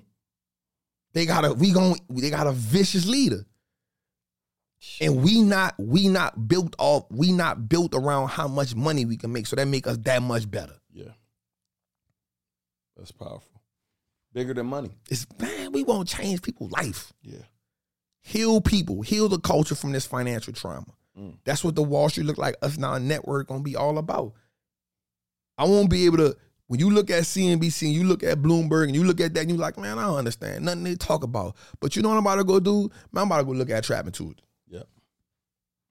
[1.14, 3.46] They got a we going they got a vicious leader.
[5.02, 9.18] And we not we not built off we not built around how much money we
[9.18, 9.48] can make.
[9.48, 10.76] So that make us that much better.
[12.98, 13.62] That's powerful.
[14.34, 14.92] Bigger than money.
[15.10, 17.14] It's man, we won't change people's life.
[17.22, 17.44] Yeah.
[18.22, 20.94] Heal people, heal the culture from this financial trauma.
[21.18, 21.38] Mm.
[21.46, 22.56] That's what the Wall Street look like.
[22.62, 24.34] Us now network gonna be all about.
[25.58, 26.36] I won't be able to.
[26.68, 29.40] When you look at CNBC and you look at Bloomberg and you look at that
[29.40, 31.56] and you like, man, I don't understand nothing they talk about.
[31.80, 32.92] But you know what I'm about to go do?
[33.14, 34.44] Man, I'm about to go look at Trap Tuesday.
[34.68, 34.84] Yeah.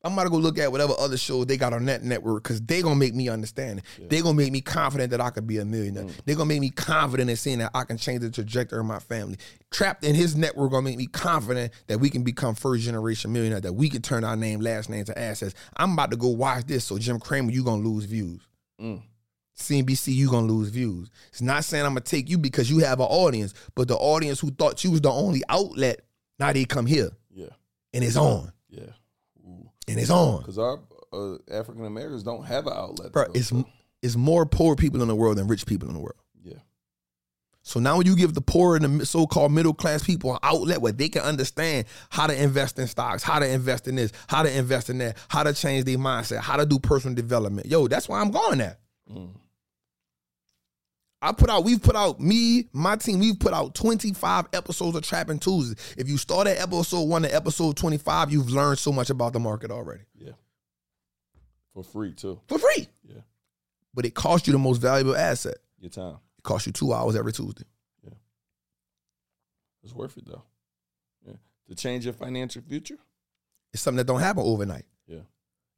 [0.06, 2.60] I'm about to go look at whatever other shows they got on that network because
[2.62, 3.82] they gonna make me understand.
[3.98, 4.08] it.
[4.08, 6.04] They gonna make me confident that I could be a millionaire.
[6.04, 6.12] Mm.
[6.24, 9.00] They gonna make me confident in seeing that I can change the trajectory of my
[9.00, 9.36] family.
[9.70, 13.60] Trapped in his network gonna make me confident that we can become first generation millionaire,
[13.60, 15.54] that we can turn our name, last name to assets.
[15.76, 16.84] I'm about to go watch this.
[16.84, 18.40] So Jim Cramer, you gonna lose views.
[18.80, 19.02] Mm.
[19.58, 21.08] CNBC, you gonna lose views.
[21.30, 24.38] It's not saying I'm gonna take you because you have an audience, but the audience
[24.40, 26.00] who thought you was the only outlet,
[26.38, 27.46] now they come here Yeah.
[27.94, 28.52] and it's on.
[28.68, 28.82] Yeah.
[29.88, 30.40] And it's on.
[30.40, 30.80] Because our
[31.12, 33.12] uh, African Americans don't have an outlet.
[33.12, 33.64] Bro, it's so-
[34.02, 36.16] it's more poor people in the world than rich people in the world.
[36.42, 36.58] yeah.
[37.62, 40.80] So now when you give the poor and the so-called middle class people an outlet
[40.80, 44.42] where they can understand how to invest in stocks, how to invest in this, how
[44.44, 47.66] to invest in that, how to change their mindset, how to do personal development.
[47.66, 48.78] Yo, that's why I'm going there.
[49.12, 49.30] Mm.
[51.26, 55.02] I put out, we've put out, me, my team, we've put out 25 episodes of
[55.02, 55.74] Trapping Tuesday.
[55.98, 59.40] If you start at episode one to episode 25, you've learned so much about the
[59.40, 60.04] market already.
[60.16, 60.32] Yeah.
[61.74, 62.40] For free too.
[62.46, 62.86] For free.
[63.02, 63.22] Yeah.
[63.92, 65.56] But it costs you the most valuable asset.
[65.80, 66.18] Your time.
[66.38, 67.64] It costs you two hours every Tuesday.
[68.04, 68.14] Yeah.
[69.82, 70.44] It's worth it though.
[71.26, 71.34] Yeah.
[71.70, 72.98] To change your financial future.
[73.72, 74.84] It's something that don't happen overnight.
[75.08, 75.22] Yeah.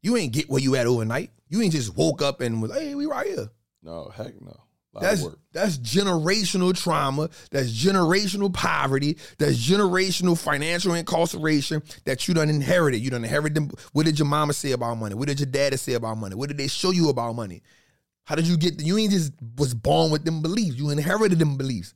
[0.03, 1.31] You ain't get where you at overnight.
[1.49, 3.49] You ain't just woke up and was, hey, we right here.
[3.83, 4.55] No, heck no.
[5.01, 5.39] That's work.
[5.53, 7.31] that's generational trauma.
[7.51, 9.19] That's generational poverty.
[9.39, 12.99] That's generational financial incarceration that you done inherited.
[12.99, 13.71] You done inherited them.
[13.93, 15.15] What did your mama say about money?
[15.15, 16.35] What did your daddy say about money?
[16.35, 17.63] What did they show you about money?
[18.25, 18.81] How did you get?
[18.83, 20.77] You ain't just was born with them beliefs.
[20.77, 21.95] You inherited them beliefs.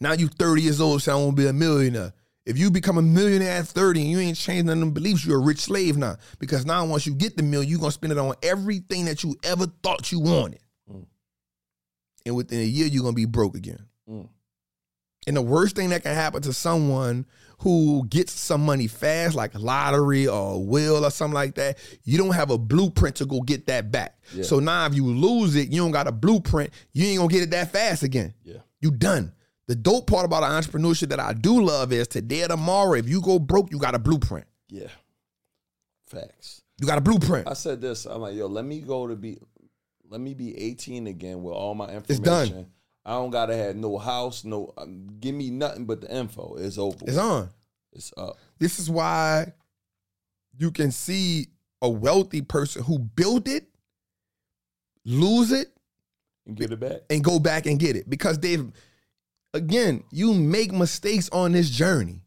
[0.00, 2.14] Now you 30 years old, saying I want to be a millionaire.
[2.46, 5.26] If you become a millionaire at 30 and you ain't changed none of them beliefs,
[5.26, 6.16] you're a rich slave now.
[6.38, 9.36] Because now once you get the mill, you're gonna spend it on everything that you
[9.44, 10.60] ever thought you wanted.
[12.26, 13.86] And within a year, you're gonna be broke again.
[14.08, 14.28] Mm.
[15.26, 17.26] And the worst thing that can happen to someone
[17.58, 22.16] who gets some money fast, like lottery or a will or something like that, you
[22.16, 24.18] don't have a blueprint to go get that back.
[24.34, 24.44] Yeah.
[24.44, 27.42] So now if you lose it, you don't got a blueprint, you ain't gonna get
[27.42, 28.32] it that fast again.
[28.42, 28.60] Yeah.
[28.80, 29.32] You done.
[29.66, 33.20] The dope part about entrepreneurship that I do love is today or tomorrow, if you
[33.20, 34.46] go broke, you got a blueprint.
[34.68, 34.88] Yeah.
[36.06, 36.62] Facts.
[36.80, 37.46] You got a blueprint.
[37.46, 38.06] I said this.
[38.06, 39.38] I'm like, yo, let me go to be,
[40.10, 42.10] let me be 18 again with all my information.
[42.10, 42.66] It's done.
[43.04, 44.74] I don't gotta have no house, no.
[44.76, 46.56] Um, give me nothing but the info.
[46.56, 46.98] It's over.
[47.06, 47.48] It's on.
[47.92, 48.36] It's up.
[48.58, 49.52] This is why
[50.58, 51.46] you can see
[51.80, 53.66] a wealthy person who built it
[55.06, 55.68] lose it
[56.46, 57.00] And get it back.
[57.08, 58.70] and go back and get it because they've
[59.54, 62.20] again you make mistakes on this journey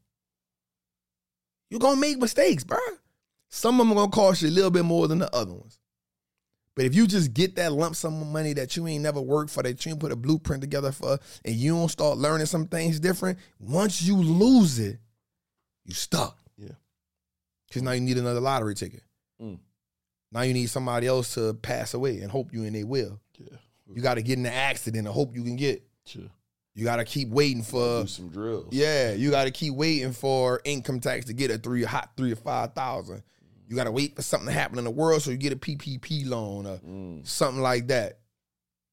[1.70, 2.80] you're gonna make mistakes bro
[3.50, 5.80] some of them gonna cost you a little bit more than the other ones
[6.76, 9.52] but if you just get that lump sum of money that you ain't never worked
[9.52, 12.68] for that you ain't put a blueprint together for and you don't start learning some
[12.68, 14.98] things different once you lose it
[15.86, 16.70] you stuck Yeah.
[17.68, 19.04] because now you need another lottery ticket
[19.42, 19.60] Mm.
[20.32, 23.58] now you need somebody else to pass away and hope you and they will Yeah.
[23.94, 25.84] you got to get in an accident and hope you can get.
[26.06, 26.30] Sure.
[26.76, 28.02] You got to keep waiting for.
[28.02, 28.70] Do some drills.
[28.72, 32.32] Yeah, you got to keep waiting for income tax to get a three hot three
[32.32, 33.22] or five thousand.
[33.74, 35.56] You got to wait for something to happen in the world so you get a
[35.56, 37.26] PPP loan or Mm.
[37.28, 38.20] something like that.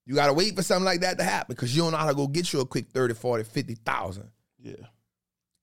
[0.06, 2.08] You got to wait for something like that to happen because you don't know how
[2.08, 4.72] to go get you a quick 30, 40, 50,000, Yeah.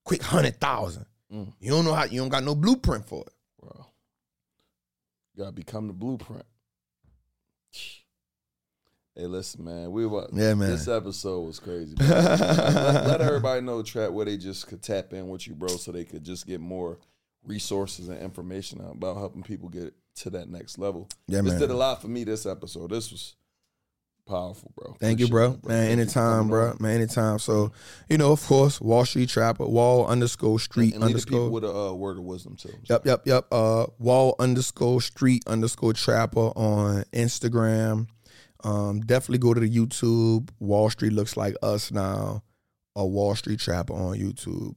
[0.05, 1.07] quick 100,000.
[1.34, 1.51] Mm.
[1.59, 3.34] You don't know how, you don't got no blueprint for it.
[3.59, 3.88] Bro.
[5.34, 6.45] You gotta become the blueprint.
[9.15, 9.91] Hey, listen, man.
[9.91, 10.70] We were Yeah, man.
[10.70, 11.95] This episode was crazy.
[11.99, 15.91] let, let everybody know, Trap, where they just could tap in with you, bro, so
[15.91, 16.99] they could just get more
[17.44, 21.08] resources and information about helping people get to that next level.
[21.28, 21.62] Yeah, this man.
[21.62, 22.90] did a lot for me this episode.
[22.92, 23.36] This was
[24.28, 24.96] powerful, bro.
[25.00, 25.70] Thank you, Appreciate bro.
[25.70, 26.70] Man, it, Thank you anytime, bro.
[26.72, 26.78] on.
[26.82, 27.40] Man, anytime.
[27.40, 27.72] So,
[28.10, 31.50] you know, of course, Wall Street Trapper, Wall underscore Street And the underscore.
[31.50, 32.74] with a uh, word of wisdom too.
[32.90, 33.46] Yep, yep, yep.
[33.52, 38.08] Uh, wall underscore street underscore trapper on Instagram.
[38.64, 40.50] Um, definitely go to the YouTube.
[40.60, 42.44] Wall Street looks like us now,
[42.96, 44.74] A Wall Street Trapper on YouTube,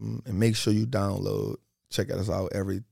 [0.00, 1.54] Mm, and make sure you download.
[1.94, 2.82] Check us out every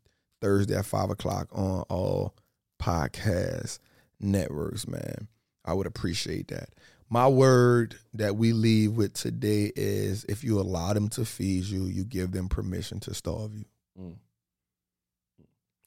[0.40, 2.34] Thursday at five o'clock on all
[2.80, 3.80] podcast
[4.20, 4.86] networks.
[4.86, 5.26] Man,
[5.64, 6.68] I would appreciate that.
[7.10, 11.86] My word that we leave with today is: if you allow them to feed you,
[11.86, 13.64] you give them permission to starve you.
[14.00, 14.14] Mm.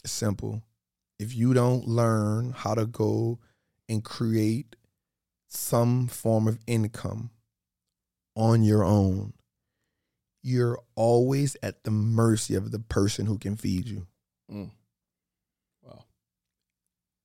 [0.04, 0.62] It's simple.
[1.18, 3.40] If you don't learn how to go
[3.88, 4.76] and create
[5.48, 7.30] some form of income
[8.36, 9.32] on your own,
[10.46, 14.06] you're always at the mercy of the person who can feed you.
[14.54, 14.70] Mm.
[15.82, 16.04] Wow.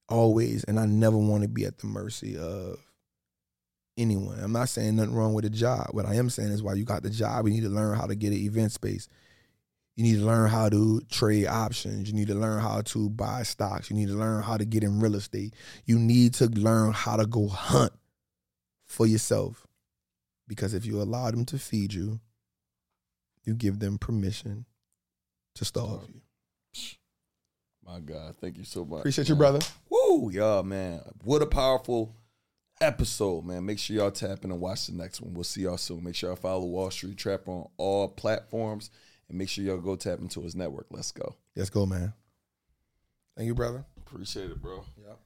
[0.09, 0.65] Always.
[0.65, 2.79] And I never want to be at the mercy of
[3.99, 4.41] anyone.
[4.41, 5.89] I'm not saying nothing wrong with a job.
[5.91, 8.07] What I am saying is while you got the job, you need to learn how
[8.07, 9.07] to get an event space.
[9.97, 12.09] You need to learn how to trade options.
[12.09, 13.91] You need to learn how to buy stocks.
[13.91, 15.53] You need to learn how to get in real estate.
[15.85, 17.93] You need to learn how to go hunt
[18.87, 19.67] for yourself.
[20.49, 22.19] Because if you allow them to feed you,
[23.45, 24.67] you give them permission
[25.55, 26.21] to starve you.
[27.85, 29.01] My God, thank you so much.
[29.01, 29.59] Appreciate you, brother.
[29.89, 31.01] Woo, y'all, man.
[31.25, 32.15] What a powerful
[32.81, 33.67] episode, man.
[33.67, 35.35] Make sure y'all tap in and watch the next one.
[35.35, 36.05] We'll see y'all soon.
[36.05, 38.91] Make sure y'all follow Wall Street Trap on all platforms
[39.29, 40.87] and make sure y'all go tap into his network.
[40.91, 41.35] Let's go.
[41.57, 42.13] Let's go, man.
[43.37, 43.85] Thank you, brother.
[44.07, 44.85] Appreciate it, bro.
[44.97, 45.19] Yep.